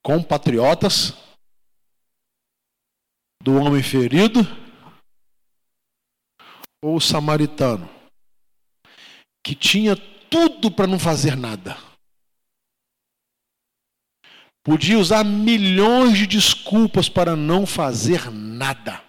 compatriotas 0.06 1.12
do 3.42 3.56
homem 3.56 3.82
ferido 3.82 4.46
ou 6.80 6.94
o 6.94 7.00
samaritano, 7.00 7.90
que 9.44 9.56
tinha 9.56 9.96
tudo 10.30 10.70
para 10.70 10.86
não 10.86 10.96
fazer 10.96 11.36
nada. 11.36 11.76
Podia 14.62 14.96
usar 14.96 15.24
milhões 15.24 16.16
de 16.18 16.26
desculpas 16.28 17.08
para 17.08 17.34
não 17.34 17.66
fazer 17.66 18.30
nada 18.30 19.04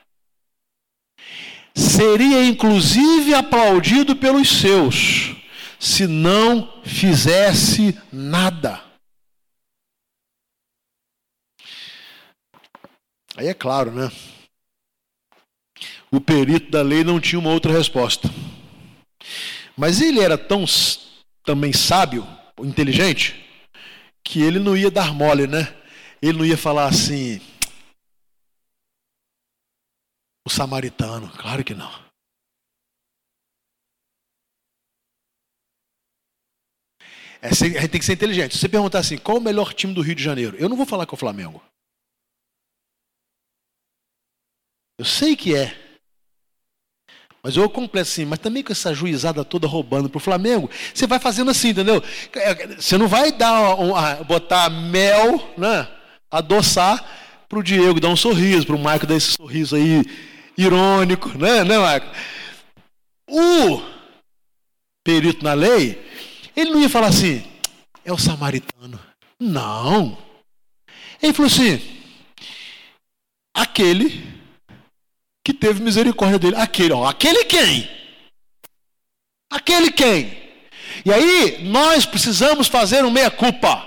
seria 1.75 2.43
inclusive 2.43 3.35
aplaudido 3.35 4.15
pelos 4.15 4.49
seus, 4.49 5.35
se 5.79 6.07
não 6.07 6.81
fizesse 6.83 7.95
nada. 8.11 8.86
Aí 13.37 13.47
é 13.47 13.53
claro, 13.53 13.91
né? 13.91 14.09
O 16.11 16.19
perito 16.19 16.71
da 16.71 16.81
lei 16.81 17.03
não 17.03 17.21
tinha 17.21 17.37
uma 17.37 17.51
outra 17.51 17.71
resposta. 17.71 18.27
Mas 19.77 20.01
ele 20.01 20.19
era 20.19 20.35
tão 20.35 20.65
também 21.43 21.71
sábio, 21.71 22.25
inteligente, 22.57 23.47
que 24.23 24.41
ele 24.41 24.57
não 24.57 24.75
ia 24.75 24.89
dar 24.89 25.13
mole, 25.13 25.45
né? 25.45 25.71
Ele 26.19 26.39
não 26.39 26.45
ia 26.45 26.57
falar 26.57 26.87
assim, 26.87 27.39
o 30.43 30.49
samaritano, 30.49 31.29
claro 31.37 31.63
que 31.63 31.75
não. 31.75 31.91
É, 37.39 37.49
a 37.49 37.53
gente 37.53 37.87
tem 37.89 37.99
que 37.99 38.05
ser 38.05 38.13
inteligente. 38.13 38.55
Se 38.55 38.61
você 38.61 38.67
perguntar 38.67 38.97
assim, 38.97 39.15
qual 39.15 39.37
o 39.37 39.41
melhor 39.41 39.75
time 39.75 39.93
do 39.93 40.01
Rio 40.01 40.15
de 40.15 40.23
Janeiro? 40.23 40.57
Eu 40.57 40.67
não 40.67 40.75
vou 40.75 40.87
falar 40.87 41.05
que 41.05 41.13
o 41.13 41.17
Flamengo. 41.17 41.61
Eu 44.97 45.05
sei 45.05 45.35
que 45.35 45.55
é. 45.55 45.75
Mas 47.43 47.55
eu 47.55 47.69
completo 47.69 48.09
assim, 48.09 48.25
mas 48.25 48.39
também 48.39 48.63
com 48.63 48.71
essa 48.71 48.93
juizada 48.93 49.45
toda 49.45 49.67
roubando 49.67 50.09
para 50.09 50.17
o 50.17 50.21
Flamengo, 50.21 50.69
você 50.93 51.07
vai 51.07 51.19
fazendo 51.19 51.51
assim, 51.51 51.69
entendeu? 51.69 52.03
Você 52.77 52.97
não 52.97 53.07
vai 53.07 53.31
dar 53.31 53.75
um, 53.79 53.93
botar 54.25 54.69
mel, 54.69 55.53
né? 55.57 55.87
Adoçar 56.29 57.05
para 57.47 57.59
o 57.59 57.63
Diego 57.63 58.01
dar 58.01 58.09
um 58.09 58.17
sorriso, 58.17 58.65
para 58.65 58.75
o 58.75 58.79
Marco 58.79 59.07
dar 59.07 59.15
esse 59.15 59.31
sorriso 59.31 59.75
aí 59.75 60.03
irônico, 60.57 61.37
né, 61.37 61.63
né 61.63 61.77
Marco? 61.77 62.07
O 63.29 63.81
perito 65.05 65.43
na 65.43 65.53
lei, 65.53 66.05
ele 66.55 66.71
não 66.71 66.81
ia 66.81 66.89
falar 66.89 67.07
assim, 67.07 67.45
é 68.03 68.11
o 68.11 68.17
samaritano. 68.17 68.99
Não. 69.39 70.17
Ele 71.21 71.31
falou 71.31 71.49
assim, 71.49 71.79
aquele 73.53 74.36
que 75.47 75.53
teve 75.53 75.81
misericórdia 75.81 76.37
dele. 76.37 76.57
Aquele, 76.57 76.91
ó, 76.91 77.07
aquele 77.07 77.45
quem? 77.45 77.89
Aquele 79.49 79.91
quem? 79.91 80.37
E 81.05 81.13
aí, 81.13 81.59
nós 81.63 82.05
precisamos 82.05 82.67
fazer 82.67 83.05
um 83.05 83.09
meia-culpa. 83.09 83.81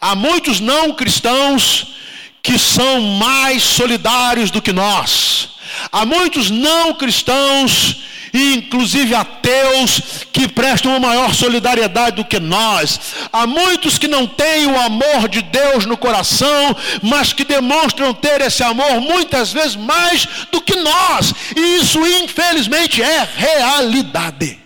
Há 0.00 0.14
muitos 0.14 0.60
não 0.60 0.94
cristãos 0.94 1.96
que 2.40 2.60
são 2.60 3.00
mais 3.00 3.60
solidários 3.60 4.52
do 4.52 4.62
que 4.62 4.72
nós. 4.72 5.48
Há 5.90 6.06
muitos 6.06 6.48
não 6.48 6.94
cristãos, 6.94 8.04
inclusive 8.32 9.14
ateus, 9.14 10.24
que 10.32 10.48
prestam 10.48 10.92
uma 10.92 11.08
maior 11.08 11.34
solidariedade 11.34 12.16
do 12.16 12.24
que 12.24 12.40
nós. 12.40 12.98
Há 13.32 13.46
muitos 13.46 13.98
que 13.98 14.08
não 14.08 14.26
têm 14.26 14.66
o 14.66 14.78
amor 14.78 15.28
de 15.28 15.42
Deus 15.42 15.86
no 15.86 15.96
coração, 15.96 16.76
mas 17.02 17.32
que 17.32 17.44
demonstram 17.44 18.14
ter 18.14 18.40
esse 18.40 18.62
amor 18.62 19.00
muitas 19.00 19.52
vezes 19.52 19.76
mais 19.76 20.26
do 20.50 20.60
que 20.60 20.76
nós. 20.76 21.32
E 21.56 21.76
isso, 21.76 21.98
infelizmente, 22.06 23.02
é 23.02 23.22
realidade. 23.22 24.58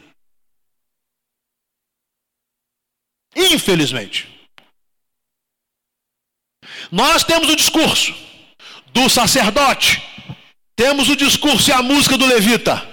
Infelizmente. 3.35 4.29
Nós 6.91 7.25
temos 7.25 7.49
o 7.49 7.57
discurso 7.57 8.15
do 8.93 9.11
sacerdote 9.11 10.01
temos 10.77 11.09
o 11.09 11.17
discurso 11.17 11.71
e 11.71 11.73
a 11.73 11.81
música 11.81 12.19
do 12.19 12.27
levita. 12.27 12.87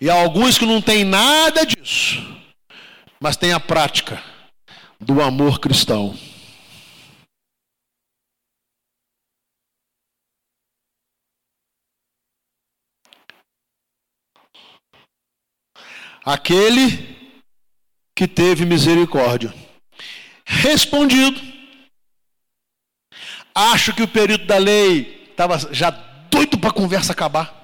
E 0.00 0.08
há 0.08 0.14
alguns 0.14 0.56
que 0.56 0.64
não 0.64 0.80
têm 0.80 1.04
nada 1.04 1.66
disso, 1.66 2.18
mas 3.20 3.36
têm 3.36 3.52
a 3.52 3.58
prática 3.58 4.22
do 5.00 5.20
amor 5.20 5.58
cristão. 5.58 6.16
Aquele 16.24 17.16
que 18.14 18.28
teve 18.28 18.66
misericórdia. 18.66 19.54
Respondido. 20.44 21.40
Acho 23.54 23.94
que 23.94 24.02
o 24.02 24.08
perito 24.08 24.46
da 24.46 24.58
lei 24.58 25.28
estava 25.30 25.58
já 25.72 25.90
doido 25.90 26.58
para 26.58 26.70
a 26.70 26.72
conversa 26.72 27.12
acabar. 27.12 27.57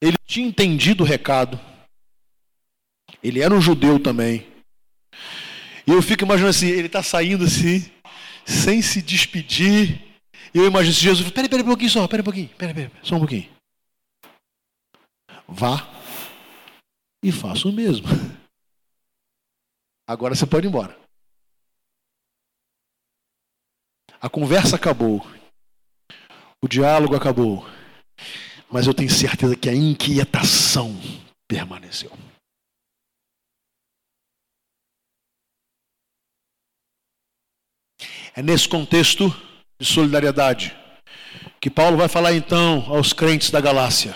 Ele 0.00 0.16
tinha 0.24 0.46
entendido 0.46 1.02
o 1.02 1.06
recado. 1.06 1.58
Ele 3.22 3.40
era 3.40 3.54
um 3.54 3.60
judeu 3.60 4.00
também. 4.00 4.46
E 5.86 5.90
eu 5.90 6.02
fico 6.02 6.24
imaginando 6.24 6.50
assim, 6.50 6.68
ele 6.68 6.86
está 6.86 7.02
saindo 7.02 7.44
assim, 7.44 7.90
sem 8.46 8.82
se 8.82 9.00
despedir. 9.02 10.00
E 10.54 10.58
eu 10.58 10.66
imagino 10.66 10.92
assim, 10.92 11.02
Jesus, 11.02 11.30
peraí, 11.30 11.48
peraí 11.48 11.64
um 11.64 11.68
pouquinho 11.68 11.90
só, 11.90 12.06
peraí 12.06 12.20
um 12.20 12.24
pouquinho, 12.24 12.48
peraí, 12.56 12.74
peraí, 12.74 12.90
só 13.02 13.16
um 13.16 13.20
pouquinho. 13.20 13.48
Vá 15.48 15.98
e 17.22 17.32
faça 17.32 17.68
o 17.68 17.72
mesmo. 17.72 18.06
Agora 20.06 20.34
você 20.34 20.46
pode 20.46 20.66
ir 20.66 20.68
embora. 20.68 20.98
A 24.20 24.28
conversa 24.28 24.76
acabou. 24.76 25.20
O 26.62 26.68
diálogo 26.68 27.14
acabou 27.14 27.64
mas 28.70 28.86
eu 28.86 28.94
tenho 28.94 29.10
certeza 29.10 29.56
que 29.56 29.68
a 29.68 29.74
inquietação 29.74 30.94
permaneceu. 31.48 32.12
É 38.34 38.42
nesse 38.42 38.68
contexto 38.68 39.34
de 39.80 39.86
solidariedade 39.86 40.76
que 41.60 41.68
Paulo 41.68 41.96
vai 41.96 42.08
falar 42.08 42.34
então 42.34 42.84
aos 42.88 43.12
crentes 43.12 43.50
da 43.50 43.60
Galácia: 43.60 44.14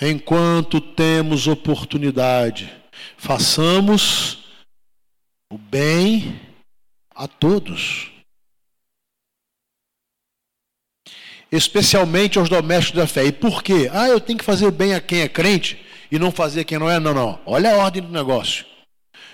enquanto 0.00 0.80
temos 0.80 1.48
oportunidade, 1.48 2.72
façamos 3.16 4.44
o 5.50 5.58
bem 5.58 6.40
a 7.10 7.26
todos 7.26 8.13
Especialmente 11.56 12.38
aos 12.38 12.48
domésticos 12.48 13.00
da 13.00 13.06
fé. 13.06 13.26
E 13.26 13.32
por 13.32 13.62
quê? 13.62 13.88
Ah, 13.92 14.08
eu 14.08 14.20
tenho 14.20 14.38
que 14.38 14.44
fazer 14.44 14.66
o 14.66 14.72
bem 14.72 14.92
a 14.92 15.00
quem 15.00 15.20
é 15.20 15.28
crente 15.28 15.84
e 16.10 16.18
não 16.18 16.32
fazer 16.32 16.62
a 16.62 16.64
quem 16.64 16.78
não 16.78 16.90
é? 16.90 16.98
Não, 16.98 17.14
não. 17.14 17.40
Olha 17.46 17.72
a 17.72 17.76
ordem 17.76 18.02
do 18.02 18.08
negócio. 18.08 18.66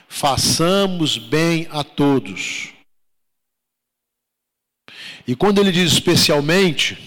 Façamos 0.07 1.17
bem 1.17 1.67
a 1.71 1.83
todos. 1.83 2.75
E 5.27 5.35
quando 5.35 5.61
ele 5.61 5.73
diz 5.73 5.93
especialmente, 5.93 6.99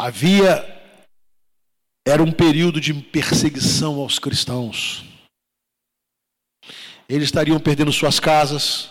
havia 0.00 0.72
era 2.06 2.22
um 2.22 2.30
período 2.30 2.80
de 2.80 2.92
perseguição 2.92 3.98
aos 3.98 4.18
cristãos. 4.18 5.04
Eles 7.08 7.24
estariam 7.24 7.58
perdendo 7.58 7.92
suas 7.92 8.20
casas, 8.20 8.90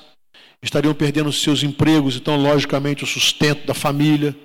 estariam 0.62 0.94
perdendo 0.94 1.32
seus 1.32 1.64
empregos, 1.64 2.16
então, 2.16 2.36
logicamente, 2.36 3.04
o 3.04 3.08
sustento 3.08 3.66
da 3.66 3.74
família. 3.74 4.36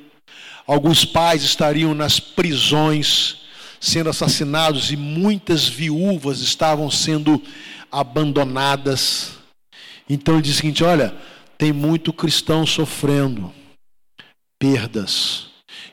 Alguns 0.68 1.04
pais 1.04 1.42
estariam 1.42 1.94
nas 1.94 2.20
prisões, 2.20 3.38
sendo 3.80 4.10
assassinados, 4.10 4.92
e 4.92 4.96
muitas 4.96 5.66
viúvas 5.66 6.40
estavam 6.40 6.90
sendo 6.90 7.42
abandonadas. 7.90 9.38
Então, 10.08 10.34
ele 10.34 10.42
diz 10.42 10.56
o 10.56 10.56
seguinte: 10.58 10.84
olha, 10.84 11.16
tem 11.56 11.72
muito 11.72 12.12
cristão 12.12 12.66
sofrendo 12.66 13.52
perdas, 14.58 15.46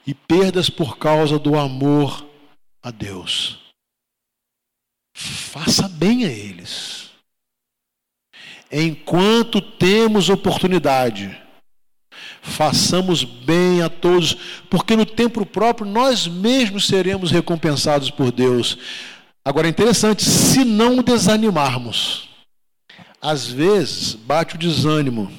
e 0.05 0.13
perdas 0.13 0.69
por 0.69 0.97
causa 0.97 1.39
do 1.39 1.57
amor 1.57 2.27
a 2.83 2.91
Deus. 2.91 3.59
Faça 5.15 5.87
bem 5.87 6.25
a 6.25 6.29
eles 6.29 7.05
enquanto 8.71 9.61
temos 9.61 10.29
oportunidade, 10.29 11.37
façamos 12.45 13.23
bem 13.23 13.81
a 13.81 13.89
todos, 13.89 14.37
porque 14.69 14.95
no 14.95 15.05
tempo 15.05 15.45
próprio 15.45 15.89
nós 15.89 16.27
mesmos 16.27 16.87
seremos 16.87 17.31
recompensados 17.31 18.09
por 18.09 18.31
Deus. 18.31 18.77
Agora 19.43 19.67
é 19.67 19.69
interessante, 19.69 20.23
se 20.23 20.63
não 20.63 20.97
desanimarmos, 20.97 22.29
às 23.21 23.47
vezes 23.47 24.13
bate 24.13 24.55
o 24.55 24.59
desânimo 24.59 25.31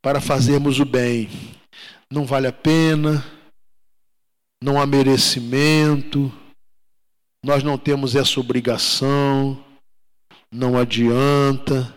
para 0.00 0.20
fazermos 0.20 0.78
o 0.80 0.84
bem, 0.84 1.28
não 2.10 2.24
vale 2.24 2.46
a 2.46 2.52
pena, 2.52 3.24
não 4.62 4.80
há 4.80 4.86
merecimento, 4.86 6.32
nós 7.44 7.62
não 7.62 7.76
temos 7.76 8.14
essa 8.14 8.40
obrigação, 8.40 9.62
não 10.50 10.78
adianta 10.78 11.93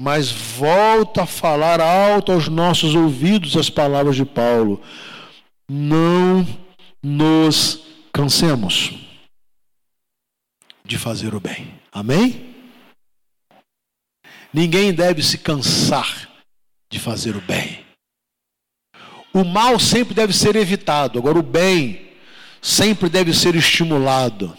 mas 0.00 0.30
volta 0.30 1.22
a 1.22 1.26
falar 1.26 1.80
alto 1.80 2.32
aos 2.32 2.48
nossos 2.48 2.94
ouvidos 2.94 3.56
as 3.56 3.68
palavras 3.68 4.16
de 4.16 4.24
Paulo. 4.24 4.80
Não 5.68 6.46
nos 7.02 7.80
cansemos 8.12 8.94
de 10.84 10.96
fazer 10.96 11.34
o 11.34 11.40
bem. 11.40 11.74
Amém? 11.92 12.54
Ninguém 14.52 14.94
deve 14.94 15.22
se 15.22 15.38
cansar 15.38 16.28
de 16.90 16.98
fazer 16.98 17.36
o 17.36 17.40
bem. 17.40 17.84
O 19.32 19.44
mal 19.44 19.78
sempre 19.78 20.14
deve 20.14 20.32
ser 20.32 20.56
evitado, 20.56 21.18
agora 21.18 21.38
o 21.38 21.42
bem 21.42 22.08
sempre 22.60 23.08
deve 23.08 23.32
ser 23.32 23.54
estimulado. 23.54 24.56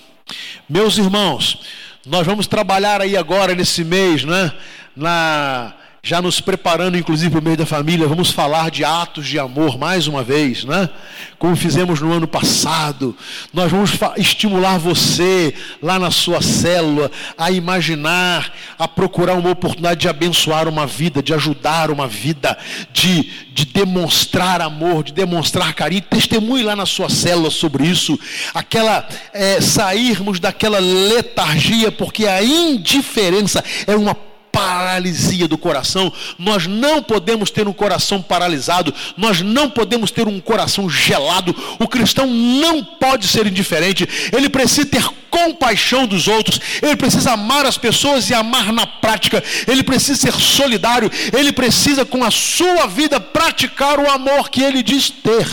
Meus 0.69 0.97
irmãos, 0.97 1.65
nós 2.05 2.25
vamos 2.25 2.47
trabalhar 2.47 3.01
aí 3.01 3.17
agora 3.17 3.53
nesse 3.53 3.83
mês, 3.83 4.23
né? 4.23 4.51
na 4.95 5.73
já 6.01 6.21
nos 6.21 6.39
preparando, 6.39 6.97
inclusive, 6.97 7.29
para 7.29 7.39
o 7.39 7.43
meio 7.43 7.57
da 7.57 7.65
família, 7.65 8.07
vamos 8.07 8.31
falar 8.31 8.71
de 8.71 8.85
atos 8.85 9.27
de 9.27 9.37
amor 9.37 9.77
mais 9.77 10.07
uma 10.07 10.23
vez, 10.23 10.63
né? 10.63 10.89
Como 11.37 11.55
fizemos 11.55 11.99
no 11.99 12.11
ano 12.11 12.27
passado. 12.27 13.15
Nós 13.53 13.69
vamos 13.69 13.91
estimular 14.17 14.77
você, 14.77 15.53
lá 15.81 15.99
na 15.99 16.09
sua 16.09 16.41
célula, 16.41 17.11
a 17.37 17.51
imaginar, 17.51 18.53
a 18.77 18.87
procurar 18.87 19.33
uma 19.33 19.49
oportunidade 19.49 19.99
de 19.99 20.07
abençoar 20.07 20.67
uma 20.69 20.87
vida, 20.87 21.21
de 21.21 21.33
ajudar 21.33 21.91
uma 21.91 22.07
vida, 22.07 22.57
de, 22.93 23.29
de 23.53 23.65
demonstrar 23.65 24.61
amor, 24.61 25.03
de 25.03 25.11
demonstrar 25.11 25.73
carinho. 25.73 26.01
Testemunhe 26.01 26.63
lá 26.63 26.77
na 26.77 26.85
sua 26.85 27.09
célula 27.09 27.49
sobre 27.49 27.85
isso. 27.85 28.17
Aquela, 28.53 29.07
é, 29.33 29.59
sairmos 29.59 30.39
daquela 30.39 30.79
letargia, 30.79 31.91
porque 31.91 32.25
a 32.25 32.41
indiferença 32.41 33.63
é 33.85 33.95
uma 33.95 34.28
paralisia 34.51 35.47
do 35.47 35.57
coração. 35.57 36.11
Nós 36.37 36.67
não 36.67 37.01
podemos 37.01 37.49
ter 37.49 37.67
um 37.67 37.73
coração 37.73 38.21
paralisado, 38.21 38.93
nós 39.17 39.41
não 39.41 39.69
podemos 39.69 40.11
ter 40.11 40.27
um 40.27 40.39
coração 40.39 40.89
gelado. 40.89 41.55
O 41.79 41.87
cristão 41.87 42.27
não 42.27 42.83
pode 42.83 43.27
ser 43.27 43.47
indiferente, 43.47 44.07
ele 44.31 44.49
precisa 44.49 44.85
ter 44.85 45.03
compaixão 45.29 46.05
dos 46.07 46.27
outros, 46.27 46.59
ele 46.81 46.95
precisa 46.95 47.31
amar 47.31 47.65
as 47.65 47.77
pessoas 47.77 48.29
e 48.29 48.33
amar 48.33 48.73
na 48.73 48.85
prática, 48.85 49.43
ele 49.67 49.83
precisa 49.83 50.19
ser 50.19 50.33
solidário, 50.33 51.09
ele 51.37 51.53
precisa 51.53 52.03
com 52.05 52.23
a 52.23 52.31
sua 52.31 52.87
vida 52.87 53.19
praticar 53.19 53.99
o 53.99 54.09
amor 54.09 54.49
que 54.49 54.61
ele 54.61 54.83
diz 54.83 55.09
ter. 55.09 55.47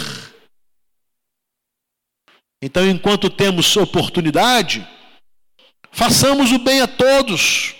Então, 2.62 2.88
enquanto 2.88 3.28
temos 3.28 3.76
oportunidade, 3.76 4.86
façamos 5.92 6.50
o 6.52 6.58
bem 6.58 6.80
a 6.80 6.86
todos. 6.86 7.75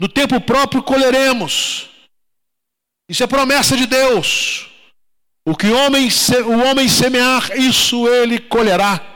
No 0.00 0.08
tempo 0.08 0.40
próprio 0.40 0.82
colheremos. 0.82 1.88
Isso 3.08 3.22
é 3.22 3.26
promessa 3.26 3.76
de 3.76 3.86
Deus. 3.86 4.68
O 5.44 5.56
que 5.56 5.66
o 5.66 5.76
homem, 5.76 6.08
o 6.46 6.68
homem 6.68 6.88
semear, 6.88 7.56
isso 7.58 8.08
ele 8.08 8.38
colherá. 8.38 9.11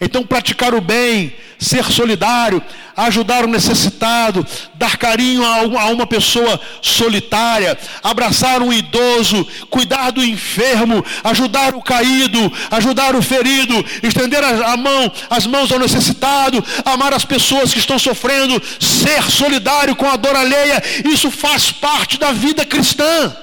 Então, 0.00 0.26
praticar 0.26 0.74
o 0.74 0.80
bem, 0.80 1.34
ser 1.58 1.84
solidário, 1.84 2.62
ajudar 2.94 3.44
o 3.44 3.48
necessitado, 3.48 4.46
dar 4.74 4.96
carinho 4.98 5.42
a 5.44 5.86
uma 5.86 6.06
pessoa 6.06 6.60
solitária, 6.82 7.78
abraçar 8.02 8.60
um 8.60 8.72
idoso, 8.72 9.44
cuidar 9.70 10.10
do 10.10 10.22
enfermo, 10.22 11.04
ajudar 11.24 11.74
o 11.74 11.82
caído, 11.82 12.52
ajudar 12.70 13.16
o 13.16 13.22
ferido, 13.22 13.74
estender 14.02 14.44
a 14.44 14.76
mão, 14.76 15.10
as 15.30 15.46
mãos 15.46 15.72
ao 15.72 15.78
necessitado, 15.78 16.62
amar 16.84 17.14
as 17.14 17.24
pessoas 17.24 17.72
que 17.72 17.78
estão 17.78 17.98
sofrendo, 17.98 18.62
ser 18.78 19.30
solidário 19.30 19.96
com 19.96 20.08
a 20.08 20.16
dor 20.16 20.36
alheia, 20.36 20.82
isso 21.10 21.30
faz 21.30 21.72
parte 21.72 22.18
da 22.18 22.32
vida 22.32 22.66
cristã. 22.66 23.34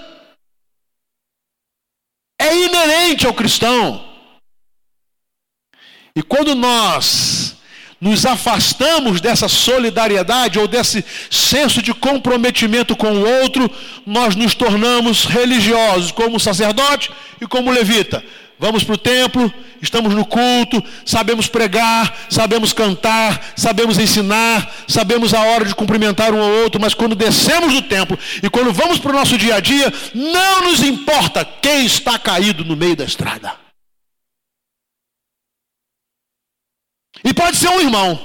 É 2.40 2.56
inerente 2.56 3.26
ao 3.26 3.34
cristão. 3.34 4.13
E 6.16 6.22
quando 6.22 6.54
nós 6.54 7.56
nos 8.00 8.24
afastamos 8.24 9.20
dessa 9.20 9.48
solidariedade 9.48 10.60
ou 10.60 10.68
desse 10.68 11.04
senso 11.32 11.82
de 11.82 11.92
comprometimento 11.92 12.96
com 12.96 13.14
o 13.14 13.42
outro, 13.42 13.68
nós 14.06 14.36
nos 14.36 14.54
tornamos 14.54 15.26
religiosos, 15.26 16.12
como 16.12 16.40
sacerdote 16.40 17.10
e 17.42 17.48
como 17.48 17.72
levita. 17.72 18.24
Vamos 18.60 18.84
para 18.84 18.94
o 18.94 18.98
templo, 18.98 19.52
estamos 19.82 20.14
no 20.14 20.24
culto, 20.24 20.84
sabemos 21.04 21.48
pregar, 21.48 22.16
sabemos 22.30 22.74
cantar, 22.74 23.54
sabemos 23.56 23.98
ensinar, 23.98 24.72
sabemos 24.88 25.34
a 25.34 25.42
hora 25.42 25.66
de 25.66 25.74
cumprimentar 25.74 26.32
um 26.32 26.44
ao 26.44 26.52
outro, 26.64 26.80
mas 26.80 26.94
quando 26.94 27.16
descemos 27.16 27.74
do 27.74 27.82
templo 27.82 28.20
e 28.44 28.52
quando 28.52 28.72
vamos 28.72 29.00
para 29.00 29.10
o 29.10 29.16
nosso 29.16 29.36
dia 29.36 29.56
a 29.56 29.60
dia, 29.60 29.92
não 30.14 30.70
nos 30.70 30.84
importa 30.84 31.44
quem 31.60 31.88
está 31.88 32.20
caído 32.20 32.64
no 32.64 32.76
meio 32.76 32.96
da 32.96 33.04
estrada. 33.04 33.63
E 37.24 37.34
pode 37.34 37.58
ser 37.58 37.70
um 37.70 37.80
irmão. 37.80 38.20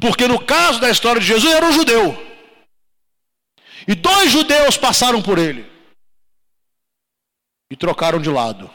Porque 0.00 0.26
no 0.26 0.44
caso 0.44 0.80
da 0.80 0.90
história 0.90 1.20
de 1.20 1.26
Jesus 1.26 1.52
era 1.52 1.66
um 1.66 1.72
judeu. 1.72 2.16
E 3.86 3.94
dois 3.94 4.30
judeus 4.30 4.76
passaram 4.76 5.22
por 5.22 5.38
ele. 5.38 5.68
E 7.70 7.76
trocaram 7.76 8.20
de 8.20 8.30
lado. 8.30 8.70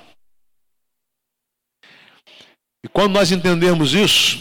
E 2.83 2.87
quando 2.87 3.13
nós 3.13 3.31
entendemos 3.31 3.93
isso, 3.93 4.37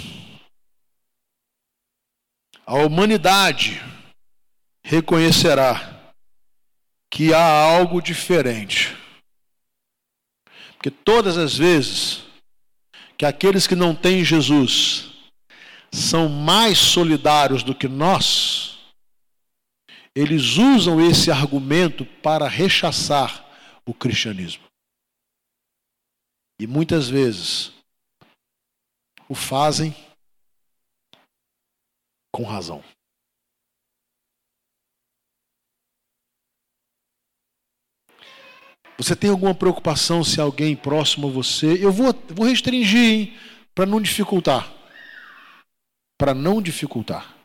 a 2.67 2.75
humanidade 2.75 3.81
reconhecerá 4.83 6.13
que 7.11 7.33
há 7.33 7.43
algo 7.43 8.03
diferente. 8.03 8.95
Porque 10.75 10.91
todas 10.91 11.39
as 11.39 11.57
vezes 11.57 12.24
que 13.17 13.25
aqueles 13.25 13.67
que 13.67 13.75
não 13.75 13.95
têm 13.95 14.25
Jesus 14.25 15.11
são 15.93 16.29
mais 16.29 16.79
solidários 16.79 17.63
do 17.63 17.75
que 17.75 17.87
nós, 17.87 18.79
eles 20.15 20.57
usam 20.57 21.01
esse 21.01 21.31
argumento 21.31 22.05
para 22.05 22.49
rechaçar 22.49 23.45
o 23.87 23.93
cristianismo. 23.93 24.65
E 26.61 26.67
muitas 26.67 27.09
vezes 27.09 27.73
o 29.29 29.35
fazem 29.35 29.95
com 32.33 32.45
razão. 32.45 32.83
Você 39.05 39.15
tem 39.15 39.29
alguma 39.29 39.55
preocupação 39.55 40.25
se 40.25 40.41
alguém 40.41 40.75
próximo 40.75 41.29
a 41.29 41.31
você? 41.31 41.85
Eu 41.85 41.93
vou, 41.93 42.07
vou 42.31 42.47
restringir, 42.47 43.35
para 43.75 43.85
não 43.85 44.01
dificultar. 44.01 44.73
Para 46.19 46.33
não 46.33 46.63
dificultar. 46.63 47.37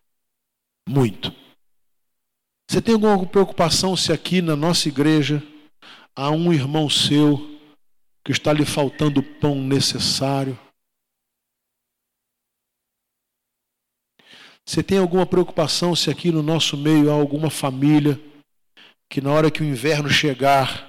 Muito. 0.88 1.36
Você 2.66 2.82
tem 2.82 2.94
alguma 2.94 3.26
preocupação 3.26 3.98
se 3.98 4.14
aqui 4.14 4.42
na 4.42 4.56
nossa 4.56 4.88
igreja 4.88 5.44
há 6.16 6.32
um 6.32 6.54
irmão 6.54 6.90
seu 6.90 7.60
que 8.24 8.32
está 8.32 8.54
lhe 8.54 8.64
faltando 8.64 9.20
o 9.20 9.24
pão 9.42 9.56
necessário? 9.56 10.58
Você 14.66 14.82
tem 14.82 14.98
alguma 14.98 15.26
preocupação 15.26 15.94
se 15.94 16.10
aqui 16.10 16.32
no 16.32 16.42
nosso 16.42 16.78
meio 16.78 17.12
há 17.12 17.14
alguma 17.14 17.50
família 17.50 18.18
que 19.10 19.20
na 19.20 19.34
hora 19.34 19.52
que 19.52 19.62
o 19.62 19.66
inverno 19.66 20.10
chegar 20.10 20.89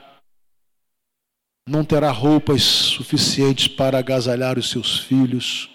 não 1.71 1.85
terá 1.85 2.11
roupas 2.11 2.63
suficientes 2.63 3.69
para 3.69 3.99
agasalhar 3.99 4.59
os 4.59 4.69
seus 4.69 4.99
filhos. 4.99 5.71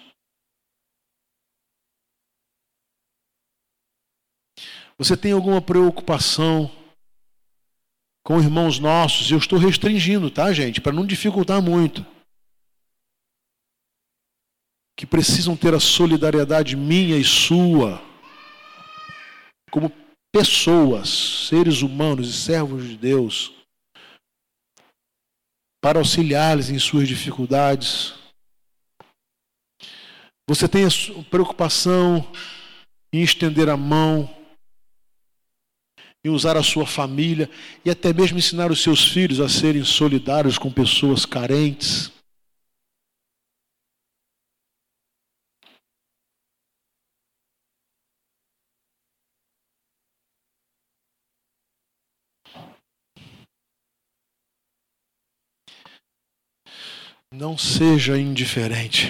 Você 4.98 5.16
tem 5.16 5.32
alguma 5.32 5.62
preocupação 5.62 6.70
com 8.22 8.38
irmãos 8.38 8.78
nossos? 8.78 9.30
Eu 9.30 9.38
estou 9.38 9.58
restringindo, 9.58 10.30
tá, 10.30 10.52
gente? 10.52 10.80
Para 10.82 10.92
não 10.92 11.06
dificultar 11.06 11.62
muito. 11.62 12.04
Que 14.98 15.06
precisam 15.06 15.56
ter 15.56 15.74
a 15.74 15.80
solidariedade 15.80 16.76
minha 16.76 17.16
e 17.16 17.24
sua, 17.24 18.02
como 19.70 19.92
pessoas, 20.32 21.46
seres 21.48 21.80
humanos 21.80 22.28
e 22.28 22.32
servos 22.32 22.86
de 22.86 22.96
Deus 22.96 23.56
para 25.86 26.00
auxiliá-los 26.00 26.68
em 26.68 26.80
suas 26.80 27.06
dificuldades. 27.06 28.12
Você 30.48 30.66
tem 30.66 30.84
a 30.84 30.88
preocupação 31.30 32.28
em 33.14 33.22
estender 33.22 33.68
a 33.68 33.76
mão, 33.76 34.28
em 36.24 36.28
usar 36.28 36.56
a 36.56 36.62
sua 36.64 36.84
família 36.84 37.48
e 37.84 37.90
até 37.90 38.12
mesmo 38.12 38.36
ensinar 38.36 38.68
os 38.72 38.82
seus 38.82 39.06
filhos 39.06 39.38
a 39.38 39.48
serem 39.48 39.84
solidários 39.84 40.58
com 40.58 40.72
pessoas 40.72 41.24
carentes. 41.24 42.10
Não 57.38 57.58
seja 57.58 58.16
indiferente. 58.16 59.08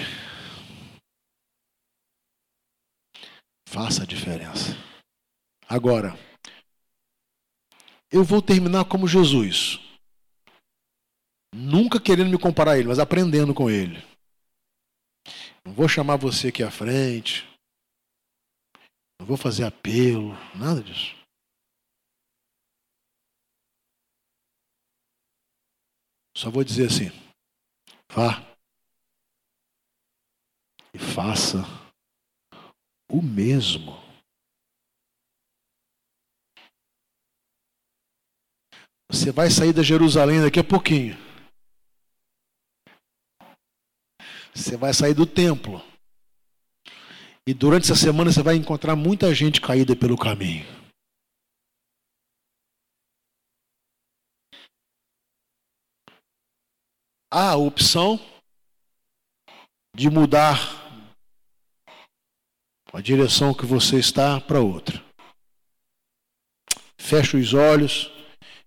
Faça 3.65 4.03
a 4.03 4.05
diferença. 4.05 4.75
Agora, 5.65 6.09
eu 8.11 8.25
vou 8.25 8.41
terminar 8.41 8.83
como 8.83 9.07
Jesus. 9.07 9.79
Nunca 11.55 12.01
querendo 12.01 12.29
me 12.29 12.37
comparar 12.37 12.73
a 12.73 12.77
ele, 12.77 12.89
mas 12.89 12.99
aprendendo 12.99 13.53
com 13.53 13.69
ele. 13.69 13.95
Não 15.63 15.73
vou 15.73 15.87
chamar 15.87 16.17
você 16.17 16.49
aqui 16.49 16.61
à 16.61 16.69
frente. 16.69 17.45
Não 19.21 19.25
vou 19.25 19.37
fazer 19.37 19.63
apelo, 19.63 20.33
nada 20.53 20.83
disso. 20.83 21.15
Só 26.35 26.51
vou 26.51 26.65
dizer 26.65 26.87
assim: 26.87 27.26
Vá 28.09 28.47
e 30.97 30.99
faça 30.99 31.59
o 33.09 33.21
mesmo. 33.21 33.95
Você 39.09 39.31
vai 39.31 39.49
sair 39.49 39.71
da 39.71 39.83
Jerusalém 39.83 40.41
daqui 40.41 40.59
a 40.59 40.63
pouquinho. 40.63 41.15
Você 44.53 44.75
vai 44.75 44.93
sair 44.93 45.13
do 45.13 45.25
templo. 45.25 45.81
E 47.45 47.53
durante 47.53 47.83
essa 47.83 47.95
semana 47.95 48.31
você 48.31 48.41
vai 48.41 48.55
encontrar 48.55 48.95
muita 48.95 49.33
gente 49.33 49.61
caída 49.61 49.95
pelo 49.95 50.17
caminho. 50.17 50.65
Há 57.31 57.51
a 57.51 57.57
opção 57.57 58.19
de 59.95 60.09
mudar 60.09 60.57
a 62.93 63.01
direção 63.01 63.53
que 63.53 63.65
você 63.65 63.99
está 63.99 64.39
para 64.41 64.59
outra. 64.59 65.03
Fecha 66.99 67.37
os 67.37 67.53
olhos, 67.53 68.09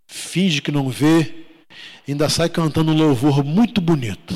finge 0.08 0.62
que 0.62 0.70
não 0.70 0.88
vê, 0.88 1.66
ainda 2.06 2.28
sai 2.28 2.48
cantando 2.48 2.92
um 2.92 2.96
louvor 2.96 3.44
muito 3.44 3.80
bonito. 3.80 4.34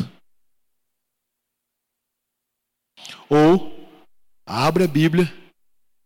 Ou 3.30 3.72
abre 4.46 4.84
a 4.84 4.88
Bíblia 4.88 5.24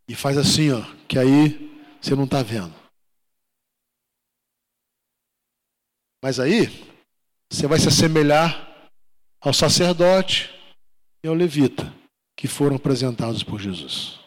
e 0.08 0.14
faz 0.14 0.36
assim, 0.36 0.70
ó, 0.70 0.82
que 1.06 1.18
aí 1.18 1.68
você 2.00 2.14
não 2.14 2.24
está 2.24 2.42
vendo. 2.42 2.74
Mas 6.22 6.40
aí 6.40 6.87
você 7.50 7.66
vai 7.66 7.78
se 7.78 7.88
assemelhar 7.88 8.68
ao 9.40 9.52
sacerdote 9.52 10.50
e 11.24 11.28
ao 11.28 11.34
levita 11.34 11.92
que 12.36 12.46
foram 12.46 12.76
apresentados 12.76 13.42
por 13.42 13.60
Jesus. 13.60 14.18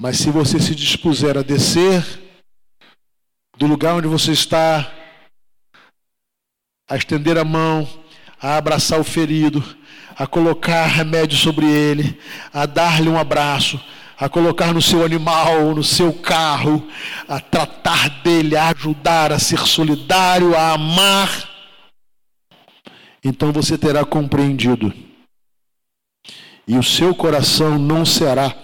Mas 0.00 0.16
se 0.16 0.30
você 0.30 0.58
se 0.58 0.74
dispuser 0.74 1.36
a 1.36 1.42
descer 1.42 2.02
do 3.58 3.66
lugar 3.66 3.94
onde 3.94 4.08
você 4.08 4.32
está, 4.32 4.90
a 6.88 6.96
estender 6.96 7.36
a 7.36 7.44
mão, 7.44 7.86
a 8.40 8.56
abraçar 8.56 8.98
o 8.98 9.04
ferido, 9.04 9.62
a 10.16 10.26
colocar 10.26 10.86
remédio 10.86 11.36
sobre 11.36 11.66
ele, 11.66 12.18
a 12.52 12.64
dar-lhe 12.64 13.08
um 13.08 13.18
abraço, 13.18 13.78
a 14.20 14.28
colocar 14.28 14.74
no 14.74 14.82
seu 14.82 15.02
animal, 15.02 15.74
no 15.74 15.82
seu 15.82 16.12
carro, 16.12 16.86
a 17.26 17.40
tratar 17.40 18.22
dele, 18.22 18.54
a 18.54 18.68
ajudar, 18.68 19.32
a 19.32 19.38
ser 19.38 19.60
solidário, 19.60 20.54
a 20.54 20.74
amar, 20.74 21.48
então 23.24 23.50
você 23.50 23.78
terá 23.78 24.04
compreendido. 24.04 24.92
E 26.68 26.76
o 26.76 26.82
seu 26.82 27.14
coração 27.14 27.78
não 27.78 28.04
será 28.04 28.54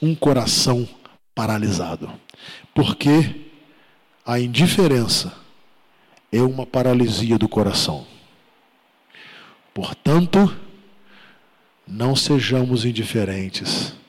um 0.00 0.14
coração 0.14 0.88
paralisado. 1.34 2.10
Porque 2.72 3.50
a 4.24 4.38
indiferença 4.38 5.32
é 6.32 6.40
uma 6.40 6.64
paralisia 6.64 7.36
do 7.36 7.48
coração. 7.48 8.06
Portanto, 9.74 10.56
não 11.86 12.14
sejamos 12.14 12.84
indiferentes 12.84 13.99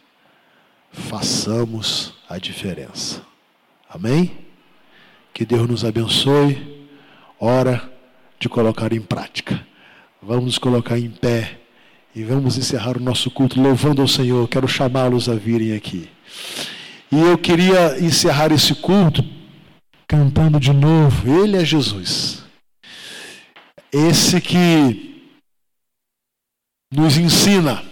façamos 0.91 2.13
a 2.29 2.37
diferença. 2.37 3.21
Amém? 3.89 4.31
Que 5.33 5.45
Deus 5.45 5.67
nos 5.67 5.85
abençoe. 5.85 6.89
Hora 7.39 7.89
de 8.39 8.47
colocar 8.47 8.93
em 8.93 9.01
prática. 9.01 9.65
Vamos 10.21 10.57
colocar 10.57 10.99
em 10.99 11.09
pé 11.09 11.59
e 12.13 12.23
vamos 12.23 12.57
encerrar 12.57 12.97
o 12.97 13.01
nosso 13.01 13.31
culto 13.31 13.61
louvando 13.61 14.01
ao 14.01 14.07
Senhor. 14.07 14.47
Quero 14.47 14.67
chamá-los 14.67 15.27
a 15.27 15.35
virem 15.35 15.73
aqui. 15.73 16.09
E 17.11 17.19
eu 17.19 17.37
queria 17.37 17.99
encerrar 17.99 18.51
esse 18.51 18.75
culto 18.75 19.23
cantando 20.07 20.59
de 20.59 20.71
novo. 20.71 21.43
Ele 21.43 21.57
é 21.57 21.65
Jesus. 21.65 22.43
Esse 23.91 24.39
que 24.39 25.23
nos 26.93 27.17
ensina 27.17 27.83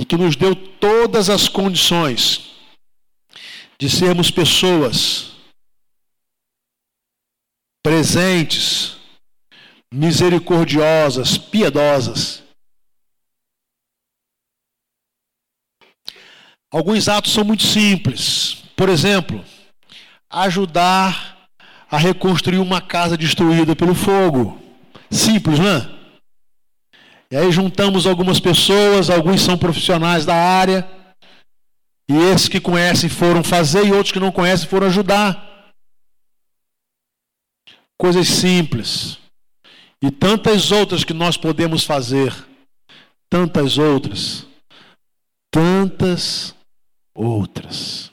e 0.00 0.04
que 0.06 0.16
nos 0.16 0.34
deu 0.34 0.56
todas 0.56 1.28
as 1.28 1.46
condições 1.46 2.52
de 3.78 3.90
sermos 3.90 4.30
pessoas 4.30 5.32
presentes, 7.84 8.96
misericordiosas, 9.92 11.36
piedosas. 11.36 12.42
Alguns 16.72 17.06
atos 17.06 17.34
são 17.34 17.44
muito 17.44 17.64
simples. 17.64 18.64
Por 18.74 18.88
exemplo, 18.88 19.44
ajudar 20.30 21.46
a 21.90 21.98
reconstruir 21.98 22.58
uma 22.58 22.80
casa 22.80 23.18
destruída 23.18 23.76
pelo 23.76 23.94
fogo. 23.94 24.58
Simples, 25.10 25.58
não 25.58 25.68
é? 25.68 25.99
E 27.30 27.36
aí 27.36 27.52
juntamos 27.52 28.06
algumas 28.06 28.40
pessoas, 28.40 29.08
alguns 29.08 29.42
são 29.42 29.56
profissionais 29.56 30.26
da 30.26 30.34
área, 30.34 30.88
e 32.08 32.16
esses 32.16 32.48
que 32.48 32.60
conhecem 32.60 33.08
foram 33.08 33.44
fazer 33.44 33.86
e 33.86 33.92
outros 33.92 34.10
que 34.10 34.18
não 34.18 34.32
conhecem 34.32 34.68
foram 34.68 34.88
ajudar. 34.88 35.72
Coisas 37.96 38.26
simples. 38.26 39.18
E 40.02 40.10
tantas 40.10 40.72
outras 40.72 41.04
que 41.04 41.12
nós 41.12 41.36
podemos 41.36 41.84
fazer. 41.84 42.34
Tantas 43.28 43.78
outras. 43.78 44.44
Tantas 45.52 46.52
outras. 47.14 48.10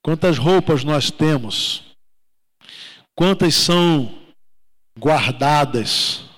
Quantas 0.00 0.38
roupas 0.38 0.84
nós 0.84 1.10
temos? 1.10 1.82
Quantas 3.16 3.56
são 3.56 4.22
guardadas 4.96 6.31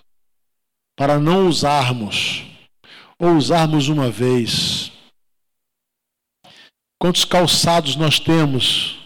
para 0.96 1.18
não 1.18 1.48
usarmos 1.48 2.42
ou 3.18 3.36
usarmos 3.36 3.88
uma 3.88 4.10
vez? 4.10 4.92
Quantos 7.00 7.24
calçados 7.24 7.96
nós 7.96 8.18
temos 8.18 8.98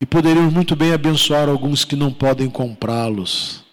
e 0.00 0.06
poderíamos 0.06 0.52
muito 0.52 0.74
bem 0.74 0.92
abençoar 0.92 1.48
alguns 1.48 1.84
que 1.84 1.94
não 1.96 2.12
podem 2.12 2.50
comprá-los? 2.50 3.64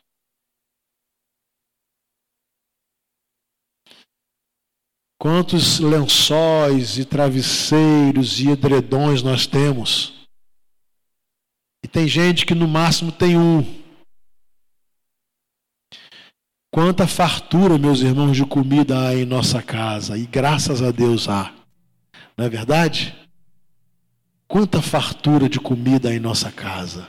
Quantos 5.18 5.80
lençóis 5.80 7.00
e 7.00 7.06
travesseiros 7.06 8.40
e 8.40 8.50
edredões 8.50 9.24
nós 9.24 9.48
temos? 9.48 10.28
E 11.84 11.88
tem 11.88 12.08
gente 12.08 12.46
que 12.46 12.54
no 12.54 12.68
máximo 12.68 13.12
tem 13.12 13.38
um. 13.38 13.85
Quanta 16.76 17.08
fartura, 17.08 17.78
meus 17.78 18.02
irmãos, 18.02 18.36
de 18.36 18.46
comida 18.46 19.08
há 19.08 19.16
em 19.16 19.24
nossa 19.24 19.62
casa, 19.62 20.18
e 20.18 20.26
graças 20.26 20.82
a 20.82 20.92
Deus 20.92 21.30
há. 21.30 21.54
Não 22.36 22.44
é 22.44 22.50
verdade? 22.50 23.16
Quanta 24.46 24.82
fartura 24.82 25.48
de 25.48 25.58
comida 25.58 26.10
há 26.10 26.14
em 26.14 26.20
nossa 26.20 26.52
casa. 26.52 27.08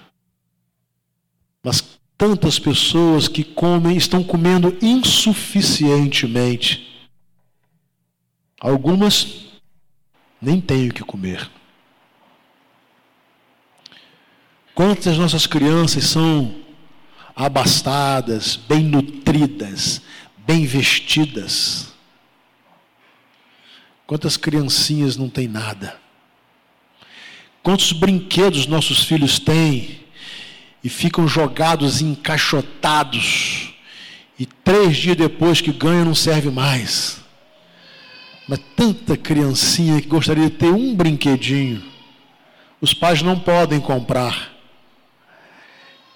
Mas 1.64 1.98
tantas 2.16 2.60
pessoas 2.60 3.26
que 3.26 3.42
comem, 3.42 3.96
estão 3.96 4.22
comendo 4.22 4.78
insuficientemente. 4.80 7.08
Algumas 8.60 9.48
nem 10.40 10.60
têm 10.60 10.90
o 10.90 10.94
que 10.94 11.02
comer. 11.02 11.50
Quantas 14.76 15.18
nossas 15.18 15.44
crianças 15.44 16.04
são 16.04 16.65
abastadas, 17.36 18.56
bem 18.56 18.82
nutridas, 18.82 20.00
bem 20.38 20.64
vestidas? 20.64 21.92
Quantas 24.06 24.38
criancinhas 24.38 25.18
não 25.18 25.28
têm 25.28 25.46
nada? 25.46 26.00
Quantos 27.62 27.92
brinquedos 27.92 28.66
nossos 28.66 29.04
filhos 29.04 29.38
têm 29.38 30.00
e 30.82 30.88
ficam 30.88 31.28
jogados, 31.28 32.00
encaixotados, 32.00 33.74
e 34.38 34.46
três 34.46 34.96
dias 34.96 35.16
depois 35.16 35.60
que 35.60 35.72
ganham 35.72 36.06
não 36.06 36.14
serve 36.14 36.48
mais? 36.48 37.20
Mas 38.48 38.60
tanta 38.76 39.16
criancinha 39.16 40.00
que 40.00 40.06
gostaria 40.06 40.48
de 40.48 40.56
ter 40.56 40.72
um 40.72 40.94
brinquedinho, 40.94 41.82
os 42.80 42.94
pais 42.94 43.20
não 43.20 43.38
podem 43.38 43.80
comprar. 43.80 44.55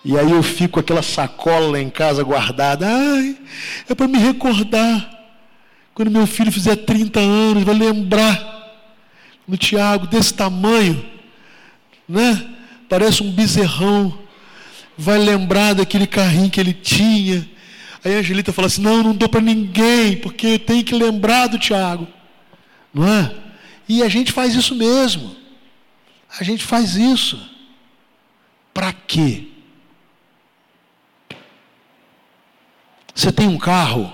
E 0.04 0.18
aí 0.18 0.30
eu 0.30 0.42
fico 0.42 0.74
com 0.74 0.80
aquela 0.80 1.02
sacola 1.02 1.80
em 1.80 1.90
casa 1.90 2.22
guardada. 2.22 2.86
Ai, 2.86 3.36
é 3.88 3.94
para 3.94 4.08
me 4.08 4.18
recordar. 4.18 5.18
Quando 5.94 6.10
meu 6.10 6.26
filho 6.26 6.50
fizer 6.50 6.76
30 6.76 7.20
anos, 7.20 7.62
vai 7.62 7.74
lembrar 7.74 8.60
no 9.46 9.56
Tiago 9.56 10.06
desse 10.06 10.32
tamanho, 10.32 11.04
né? 12.08 12.46
Parece 12.88 13.22
um 13.22 13.30
bezerrão. 13.30 14.18
Vai 14.96 15.18
lembrar 15.18 15.74
daquele 15.74 16.06
carrinho 16.06 16.50
que 16.50 16.60
ele 16.60 16.72
tinha. 16.72 17.46
Aí 18.02 18.14
a 18.16 18.18
Angelita 18.18 18.52
fala 18.52 18.66
assim: 18.66 18.80
Não, 18.80 19.02
não 19.02 19.14
dou 19.14 19.28
para 19.28 19.40
ninguém, 19.40 20.16
porque 20.16 20.58
tenho 20.58 20.84
que 20.84 20.94
lembrar 20.94 21.48
do 21.48 21.58
Tiago. 21.58 22.08
Não 22.92 23.06
é? 23.06 23.34
E 23.88 24.02
a 24.02 24.08
gente 24.08 24.32
faz 24.32 24.54
isso 24.54 24.74
mesmo. 24.74 25.36
A 26.38 26.44
gente 26.44 26.64
faz 26.64 26.96
isso. 26.96 27.38
Para 28.72 28.92
quê? 28.92 29.49
Você 33.20 33.30
tem 33.30 33.46
um 33.46 33.58
carro? 33.58 34.10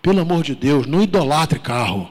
Pelo 0.00 0.20
amor 0.20 0.42
de 0.42 0.54
Deus, 0.54 0.86
não 0.86 1.02
idolatre 1.02 1.58
carro. 1.58 2.10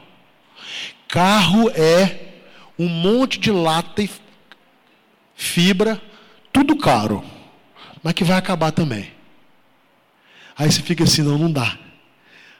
Carro 1.08 1.68
é 1.72 2.44
um 2.78 2.88
monte 2.88 3.40
de 3.40 3.52
lata 3.52 4.04
e 4.04 4.10
fibra, 5.34 6.00
tudo 6.54 6.76
caro, 6.76 7.24
mas 8.04 8.14
que 8.14 8.24
vai 8.24 8.38
acabar 8.38 8.72
também. 8.72 9.12
Aí 10.56 10.72
você 10.72 10.84
fica 10.84 11.06
assim, 11.06 11.24
não, 11.24 11.40
não 11.40 11.52
dá. 11.52 11.76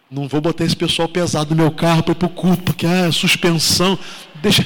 Não 0.10 0.28
vou 0.28 0.42
botar 0.42 0.66
esse 0.66 0.76
pessoal 0.76 1.08
pesado 1.08 1.52
no 1.52 1.62
meu 1.62 1.72
carro 1.72 2.02
para 2.02 2.14
ir 2.14 2.16
para 2.16 2.26
o 2.26 2.30
culto, 2.30 2.64
porque 2.64 2.88
a 2.88 3.06
ah, 3.06 3.12
suspensão. 3.12 3.98
Deixa. 4.42 4.66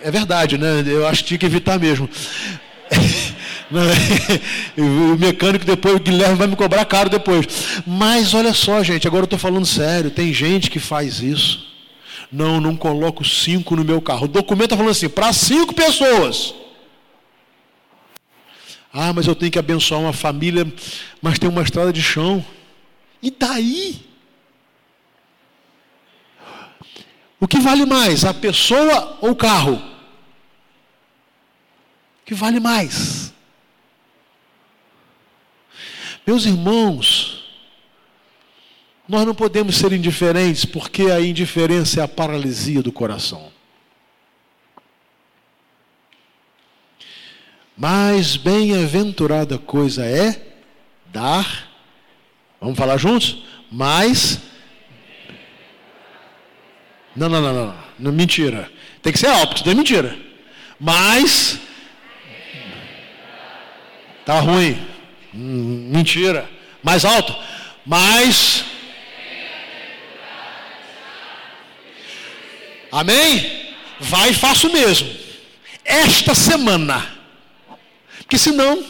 É 0.00 0.10
verdade, 0.10 0.56
né? 0.56 0.82
Eu 0.86 1.06
acho 1.06 1.20
que 1.20 1.28
tinha 1.28 1.38
que 1.38 1.44
evitar 1.44 1.78
mesmo. 1.78 2.08
o 4.78 5.18
mecânico 5.18 5.64
depois, 5.64 5.96
o 5.96 6.00
Guilherme 6.00 6.36
vai 6.36 6.46
me 6.46 6.56
cobrar 6.56 6.84
caro 6.84 7.10
depois. 7.10 7.82
Mas 7.86 8.34
olha 8.34 8.52
só, 8.54 8.82
gente, 8.82 9.06
agora 9.06 9.22
eu 9.22 9.26
estou 9.26 9.38
falando 9.38 9.66
sério. 9.66 10.10
Tem 10.10 10.32
gente 10.32 10.70
que 10.70 10.78
faz 10.78 11.20
isso. 11.20 11.66
Não, 12.30 12.60
não 12.60 12.76
coloco 12.76 13.24
cinco 13.24 13.76
no 13.76 13.84
meu 13.84 14.00
carro. 14.00 14.24
O 14.24 14.28
documento 14.28 14.66
está 14.66 14.76
falando 14.76 14.92
assim, 14.92 15.08
para 15.08 15.32
cinco 15.32 15.74
pessoas. 15.74 16.54
Ah, 18.92 19.12
mas 19.12 19.26
eu 19.26 19.34
tenho 19.34 19.50
que 19.50 19.58
abençoar 19.58 20.00
uma 20.00 20.12
família, 20.12 20.64
mas 21.20 21.38
tem 21.38 21.50
uma 21.50 21.62
estrada 21.62 21.92
de 21.92 22.00
chão. 22.00 22.44
E 23.20 23.30
daí? 23.30 24.00
O 27.40 27.48
que 27.48 27.58
vale 27.58 27.84
mais, 27.84 28.24
a 28.24 28.32
pessoa 28.32 29.18
ou 29.20 29.32
o 29.32 29.36
carro? 29.36 29.74
O 32.22 32.24
que 32.24 32.34
vale 32.34 32.60
mais? 32.60 33.33
Meus 36.26 36.46
irmãos, 36.46 37.44
nós 39.08 39.26
não 39.26 39.34
podemos 39.34 39.76
ser 39.76 39.92
indiferentes, 39.92 40.64
porque 40.64 41.10
a 41.10 41.20
indiferença 41.20 42.00
é 42.00 42.04
a 42.04 42.08
paralisia 42.08 42.82
do 42.82 42.90
coração. 42.90 43.52
Mais 47.76 48.36
bem-aventurada 48.36 49.58
coisa 49.58 50.06
é 50.06 50.54
dar, 51.06 51.68
vamos 52.60 52.78
falar 52.78 52.96
juntos? 52.96 53.44
Mais 53.70 54.40
não, 57.14 57.28
não, 57.28 57.40
não, 57.40 57.52
não. 57.52 57.74
não 57.98 58.12
mentira. 58.12 58.70
Tem 59.00 59.12
que 59.12 59.18
ser 59.18 59.28
alto, 59.28 59.64
não 59.64 59.72
é 59.72 59.74
mentira. 59.74 60.16
Mas. 60.80 61.60
Tá 64.24 64.40
ruim. 64.40 64.93
Mentira. 65.34 66.48
Mais 66.82 67.04
alto. 67.04 67.34
Mas. 67.84 68.64
Amém? 72.92 73.74
Vai 73.98 74.30
e 74.30 74.34
faço 74.34 74.72
mesmo. 74.72 75.08
Esta 75.84 76.34
semana. 76.34 77.14
Porque 78.18 78.38
senão 78.38 78.82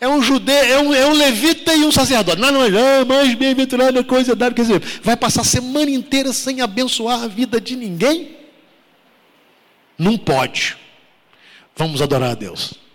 é 0.00 0.08
um 0.08 0.22
judeu, 0.22 0.54
é 0.54 0.78
um, 0.78 0.94
é 0.94 1.06
um 1.06 1.12
levita 1.12 1.74
e 1.74 1.84
um 1.84 1.92
sacerdote. 1.92 2.40
Não, 2.40 2.50
não, 2.52 2.64
é 2.64 3.04
mais 3.04 3.34
bem-aventurada 3.34 4.02
coisa 4.02 4.34
dada. 4.34 4.54
Quer 4.54 4.62
dizer, 4.62 4.82
vai 5.02 5.16
passar 5.16 5.42
a 5.42 5.44
semana 5.44 5.90
inteira 5.90 6.32
sem 6.32 6.60
abençoar 6.60 7.22
a 7.22 7.26
vida 7.26 7.60
de 7.60 7.76
ninguém? 7.76 8.36
Não 9.98 10.16
pode. 10.18 10.76
Vamos 11.74 12.02
adorar 12.02 12.30
a 12.30 12.34
Deus. 12.34 12.85